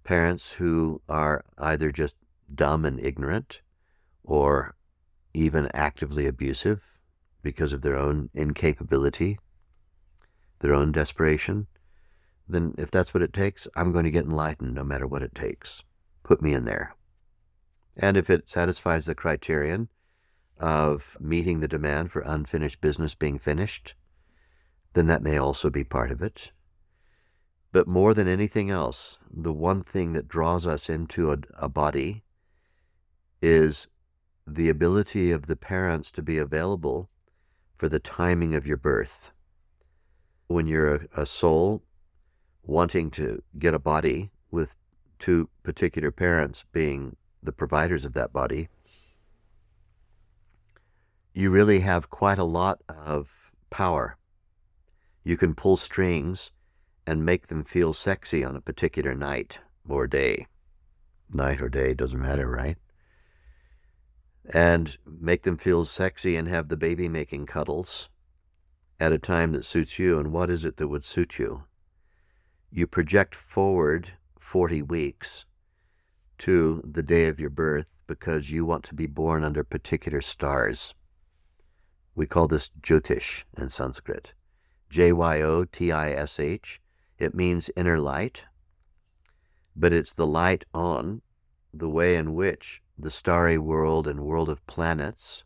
parents 0.05 0.53
who 0.53 1.03
are 1.09 1.45
either 1.59 1.91
just 1.91 2.17
dumb 2.53 2.85
and 2.85 3.01
ignorant 3.01 3.61
or 4.25 4.77
even 5.37 5.69
actively 5.75 6.27
abusive 6.27 6.81
because 7.43 7.73
of 7.73 7.83
their 7.83 7.97
own 7.97 8.31
incapability, 8.35 9.39
their 10.61 10.75
own 10.75 10.93
desperation, 10.93 11.67
then 12.49 12.75
if 12.79 12.91
that's 12.91 13.13
what 13.13 13.23
it 13.23 13.33
takes, 13.33 13.69
I'm 13.77 13.93
going 13.93 14.05
to 14.05 14.11
get 14.11 14.25
enlightened 14.25 14.75
no 14.75 14.85
matter 14.85 15.07
what 15.07 15.23
it 15.23 15.35
takes 15.35 15.83
put 16.27 16.43
me 16.43 16.53
in 16.53 16.65
there. 16.65 16.97
And 17.97 18.17
if 18.17 18.29
it 18.29 18.51
satisfies 18.51 19.07
the 19.07 19.15
criterion 19.15 19.89
of 20.59 21.17
meeting 21.21 21.61
the 21.61 21.69
demand 21.69 22.11
for 22.11 22.21
unfinished 22.23 22.81
business 22.81 23.15
being 23.15 23.39
finished, 23.39 23.95
then 24.95 25.07
that 25.07 25.23
may 25.23 25.39
also 25.39 25.71
be 25.71 25.85
part 25.85 26.11
of 26.11 26.21
it. 26.21 26.51
But 27.71 27.87
more 27.87 28.13
than 28.13 28.27
anything 28.27 28.71
else, 28.71 29.19
the 29.31 29.53
one 29.53 29.85
thing 29.85 30.15
that 30.15 30.29
draws 30.29 30.67
us 30.67 30.91
into 30.91 31.31
a, 31.31 31.39
a 31.55 31.69
body 31.69 32.25
is 33.41 33.87
the 34.47 34.69
ability 34.69 35.33
of 35.33 35.47
the 35.47 35.57
parents 35.57 36.11
to 36.13 36.23
be 36.23 36.39
available 36.39 37.09
for 37.77 37.89
the 37.89 37.99
timing 37.99 38.55
of 38.55 38.67
your 38.67 38.77
birth. 38.77 39.31
When 40.47 40.67
you're 40.67 40.95
a, 40.95 41.23
a 41.23 41.27
soul 41.27 41.83
wanting 42.63 43.11
to 43.13 43.43
get 43.59 43.75
a 43.75 43.79
body 43.79 44.31
with 44.51 44.77
two 45.19 45.49
particular 45.63 46.11
parents 46.11 46.65
being 46.73 47.17
the 47.43 47.53
providers 47.53 48.05
of 48.05 48.13
that 48.15 48.33
body, 48.33 48.69
you 51.35 51.51
really 51.51 51.81
have 51.81 52.09
quite 52.09 52.39
a 52.39 52.45
lot 52.45 52.81
of 52.89 53.29
power. 53.69 54.17
You 55.25 55.37
can 55.37 55.55
pull 55.55 55.77
strings 55.77 56.53
and 57.07 57.25
make 57.25 57.49
them 57.49 57.65
feel 57.65 57.93
sexy 57.93 58.45
on 58.45 58.57
a 58.57 58.61
particular 58.61 59.15
night 59.15 59.59
or 59.89 60.07
day. 60.07 60.47
Night 61.33 61.61
or 61.61 61.69
day, 61.69 61.95
doesn't 61.95 62.23
matter, 62.23 62.49
right? 62.49 62.79
And 64.53 64.97
make 65.05 65.43
them 65.43 65.57
feel 65.57 65.85
sexy 65.85 66.37
and 66.37 66.49
have 66.49 66.69
the 66.69 66.77
baby 66.77 67.09
making 67.09 67.47
cuddles 67.47 68.09
at 69.01 69.13
a 69.13 69.19
time 69.19 69.53
that 69.53 69.65
suits 69.65 69.99
you. 69.99 70.19
And 70.19 70.33
what 70.33 70.51
is 70.51 70.65
it 70.65 70.77
that 70.77 70.89
would 70.89 71.05
suit 71.05 71.39
you? 71.39 71.65
You 72.71 72.87
project 72.87 73.35
forward 73.35 74.13
40 74.39 74.83
weeks 74.83 75.45
to 76.39 76.83
the 76.85 77.03
day 77.03 77.27
of 77.27 77.41
your 77.41 77.51
birth 77.51 77.87
because 78.07 78.51
you 78.51 78.65
want 78.65 78.85
to 78.85 78.95
be 78.95 79.07
born 79.07 79.43
under 79.43 79.65
particular 79.65 80.21
stars. 80.21 80.95
We 82.15 82.27
call 82.27 82.49
this 82.49 82.71
Jyotish 82.81 83.45
in 83.57 83.69
Sanskrit. 83.69 84.33
J 84.89 85.13
Y 85.13 85.43
O 85.43 85.65
T 85.65 85.91
I 85.91 86.13
S 86.13 86.39
H. 86.39 86.81
It 87.19 87.35
means 87.35 87.71
inner 87.77 87.99
light, 87.99 88.45
but 89.75 89.93
it's 89.93 90.13
the 90.13 90.27
light 90.27 90.65
on 90.73 91.23
the 91.73 91.89
way 91.89 92.17
in 92.17 92.35
which 92.35 92.83
the 92.99 93.11
starry 93.11 93.59
world 93.59 94.07
and 94.07 94.21
world 94.21 94.49
of 94.49 94.67
planets 94.67 95.45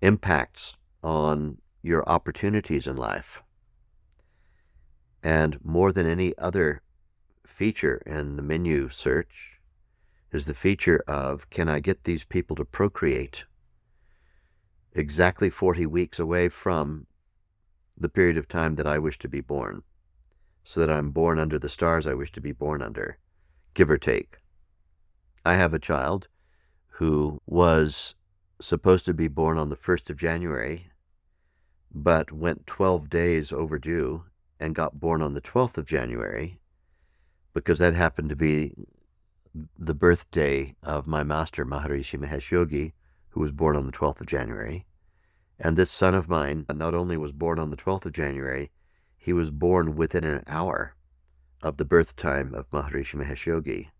impacts 0.00 0.76
on 1.02 1.58
your 1.82 2.08
opportunities 2.08 2.86
in 2.86 2.96
life. 2.96 3.42
And 5.22 5.58
more 5.62 5.92
than 5.92 6.06
any 6.06 6.36
other 6.38 6.82
feature 7.46 8.02
in 8.06 8.36
the 8.36 8.42
menu 8.42 8.88
search 8.88 9.58
is 10.32 10.46
the 10.46 10.54
feature 10.54 11.02
of 11.06 11.50
can 11.50 11.68
I 11.68 11.80
get 11.80 12.04
these 12.04 12.24
people 12.24 12.56
to 12.56 12.64
procreate 12.64 13.44
exactly 14.92 15.50
40 15.50 15.86
weeks 15.86 16.18
away 16.18 16.48
from 16.48 17.06
the 17.96 18.08
period 18.08 18.38
of 18.38 18.48
time 18.48 18.76
that 18.76 18.86
I 18.86 18.98
wish 18.98 19.18
to 19.18 19.28
be 19.28 19.40
born, 19.40 19.82
so 20.64 20.80
that 20.80 20.90
I'm 20.90 21.10
born 21.10 21.38
under 21.38 21.58
the 21.58 21.68
stars 21.68 22.06
I 22.06 22.14
wish 22.14 22.32
to 22.32 22.40
be 22.40 22.52
born 22.52 22.80
under, 22.80 23.18
give 23.74 23.90
or 23.90 23.98
take. 23.98 24.39
I 25.44 25.54
have 25.54 25.72
a 25.72 25.78
child 25.78 26.28
who 26.94 27.40
was 27.46 28.14
supposed 28.60 29.06
to 29.06 29.14
be 29.14 29.28
born 29.28 29.56
on 29.58 29.70
the 29.70 29.76
1st 29.76 30.10
of 30.10 30.16
January, 30.16 30.90
but 31.92 32.30
went 32.30 32.66
12 32.66 33.08
days 33.08 33.52
overdue 33.52 34.24
and 34.58 34.74
got 34.74 35.00
born 35.00 35.22
on 35.22 35.32
the 35.32 35.40
12th 35.40 35.78
of 35.78 35.86
January 35.86 36.60
because 37.54 37.78
that 37.78 37.94
happened 37.94 38.28
to 38.28 38.36
be 38.36 38.74
the 39.78 39.94
birthday 39.94 40.76
of 40.82 41.06
my 41.06 41.24
master, 41.24 41.64
Maharishi 41.64 42.18
Mahesh 42.18 42.50
Yogi, 42.50 42.94
who 43.30 43.40
was 43.40 43.50
born 43.50 43.76
on 43.76 43.86
the 43.86 43.92
12th 43.92 44.20
of 44.20 44.26
January. 44.26 44.86
And 45.58 45.76
this 45.76 45.90
son 45.90 46.14
of 46.14 46.28
mine 46.28 46.66
not 46.72 46.94
only 46.94 47.16
was 47.16 47.32
born 47.32 47.58
on 47.58 47.70
the 47.70 47.76
12th 47.76 48.06
of 48.06 48.12
January, 48.12 48.70
he 49.16 49.32
was 49.32 49.50
born 49.50 49.96
within 49.96 50.24
an 50.24 50.44
hour 50.46 50.94
of 51.62 51.76
the 51.76 51.84
birth 51.84 52.14
time 52.16 52.54
of 52.54 52.70
Maharishi 52.70 53.16
Mahesh 53.16 53.46
Yogi. 53.46 53.90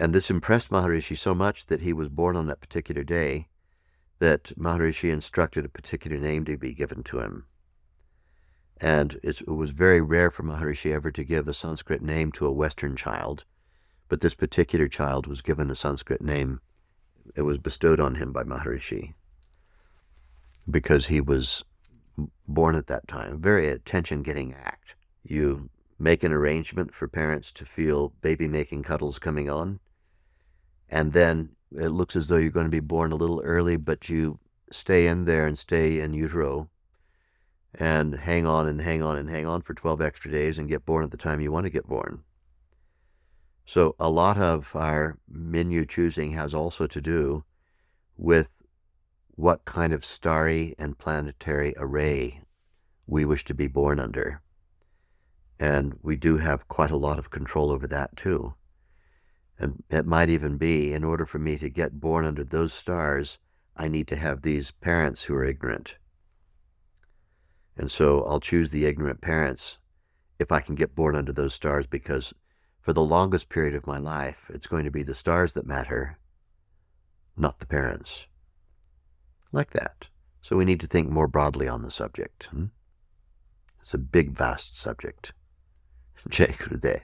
And 0.00 0.14
this 0.14 0.30
impressed 0.30 0.70
Maharishi 0.70 1.14
so 1.14 1.34
much 1.34 1.66
that 1.66 1.82
he 1.82 1.92
was 1.92 2.08
born 2.08 2.34
on 2.34 2.46
that 2.46 2.62
particular 2.62 3.04
day 3.04 3.48
that 4.18 4.44
Maharishi 4.58 5.12
instructed 5.12 5.66
a 5.66 5.68
particular 5.68 6.16
name 6.16 6.46
to 6.46 6.56
be 6.56 6.72
given 6.72 7.02
to 7.02 7.18
him. 7.20 7.44
And 8.80 9.20
it 9.22 9.46
was 9.46 9.72
very 9.72 10.00
rare 10.00 10.30
for 10.30 10.42
Maharishi 10.42 10.90
ever 10.94 11.10
to 11.10 11.22
give 11.22 11.46
a 11.46 11.52
Sanskrit 11.52 12.00
name 12.00 12.32
to 12.32 12.46
a 12.46 12.52
Western 12.52 12.96
child, 12.96 13.44
but 14.08 14.22
this 14.22 14.34
particular 14.34 14.88
child 14.88 15.26
was 15.26 15.42
given 15.42 15.70
a 15.70 15.76
Sanskrit 15.76 16.22
name. 16.22 16.62
It 17.36 17.42
was 17.42 17.58
bestowed 17.58 18.00
on 18.00 18.14
him 18.14 18.32
by 18.32 18.42
Maharishi 18.42 19.12
because 20.70 21.08
he 21.08 21.20
was 21.20 21.62
born 22.48 22.74
at 22.74 22.86
that 22.86 23.06
time. 23.06 23.38
Very 23.38 23.68
attention 23.68 24.22
getting 24.22 24.54
act. 24.54 24.94
You 25.22 25.68
make 25.98 26.24
an 26.24 26.32
arrangement 26.32 26.94
for 26.94 27.06
parents 27.06 27.52
to 27.52 27.66
feel 27.66 28.14
baby 28.22 28.48
making 28.48 28.82
cuddles 28.82 29.18
coming 29.18 29.50
on, 29.50 29.78
and 30.90 31.12
then 31.12 31.50
it 31.72 31.88
looks 31.88 32.16
as 32.16 32.28
though 32.28 32.36
you're 32.36 32.50
going 32.50 32.66
to 32.66 32.70
be 32.70 32.80
born 32.80 33.12
a 33.12 33.16
little 33.16 33.40
early, 33.42 33.76
but 33.76 34.08
you 34.08 34.38
stay 34.70 35.06
in 35.06 35.24
there 35.24 35.46
and 35.46 35.58
stay 35.58 36.00
in 36.00 36.12
utero 36.12 36.68
and 37.74 38.14
hang 38.14 38.44
on 38.44 38.66
and 38.66 38.80
hang 38.80 39.02
on 39.02 39.16
and 39.16 39.30
hang 39.30 39.46
on 39.46 39.62
for 39.62 39.74
12 39.74 40.02
extra 40.02 40.30
days 40.30 40.58
and 40.58 40.68
get 40.68 40.84
born 40.84 41.04
at 41.04 41.12
the 41.12 41.16
time 41.16 41.40
you 41.40 41.52
want 41.52 41.64
to 41.64 41.70
get 41.70 41.86
born. 41.86 42.24
So, 43.64 43.94
a 44.00 44.10
lot 44.10 44.36
of 44.36 44.74
our 44.74 45.18
menu 45.28 45.86
choosing 45.86 46.32
has 46.32 46.52
also 46.54 46.88
to 46.88 47.00
do 47.00 47.44
with 48.16 48.48
what 49.36 49.64
kind 49.64 49.92
of 49.92 50.04
starry 50.04 50.74
and 50.76 50.98
planetary 50.98 51.72
array 51.76 52.42
we 53.06 53.24
wish 53.24 53.44
to 53.44 53.54
be 53.54 53.68
born 53.68 54.00
under. 54.00 54.42
And 55.60 55.98
we 56.02 56.16
do 56.16 56.38
have 56.38 56.66
quite 56.66 56.90
a 56.90 56.96
lot 56.96 57.20
of 57.20 57.30
control 57.30 57.70
over 57.70 57.86
that 57.86 58.16
too. 58.16 58.54
And 59.60 59.84
it 59.88 60.06
might 60.06 60.28
even 60.28 60.56
be 60.56 60.92
in 60.92 61.04
order 61.04 61.24
for 61.24 61.38
me 61.38 61.56
to 61.58 61.70
get 61.70 62.00
born 62.00 62.24
under 62.24 62.42
those 62.42 62.72
stars, 62.72 63.38
I 63.76 63.86
need 63.86 64.08
to 64.08 64.16
have 64.16 64.42
these 64.42 64.72
parents 64.72 65.22
who 65.22 65.34
are 65.36 65.44
ignorant 65.44 65.94
and 67.80 67.90
so 67.90 68.22
I'll 68.24 68.40
choose 68.40 68.70
the 68.70 68.84
ignorant 68.84 69.22
parents 69.22 69.78
if 70.38 70.52
I 70.52 70.60
can 70.60 70.74
get 70.74 70.94
born 70.94 71.16
under 71.16 71.32
those 71.32 71.54
stars 71.54 71.86
because 71.86 72.34
for 72.82 72.92
the 72.92 73.02
longest 73.02 73.48
period 73.48 73.74
of 73.74 73.86
my 73.86 73.96
life, 73.96 74.50
it's 74.50 74.66
going 74.66 74.84
to 74.84 74.90
be 74.90 75.02
the 75.02 75.14
stars 75.14 75.54
that 75.54 75.66
matter, 75.66 76.18
not 77.38 77.58
the 77.58 77.64
parents. 77.64 78.26
Like 79.50 79.70
that. 79.70 80.08
So 80.42 80.56
we 80.56 80.66
need 80.66 80.80
to 80.80 80.86
think 80.86 81.08
more 81.08 81.26
broadly 81.26 81.68
on 81.68 81.80
the 81.80 81.90
subject. 81.90 82.50
Hmm? 82.50 82.66
It's 83.80 83.94
a 83.94 83.98
big, 83.98 84.36
vast 84.36 84.78
subject. 84.78 85.32
Jai 86.28 86.54
Guru 86.58 86.78
Dev. 86.78 87.00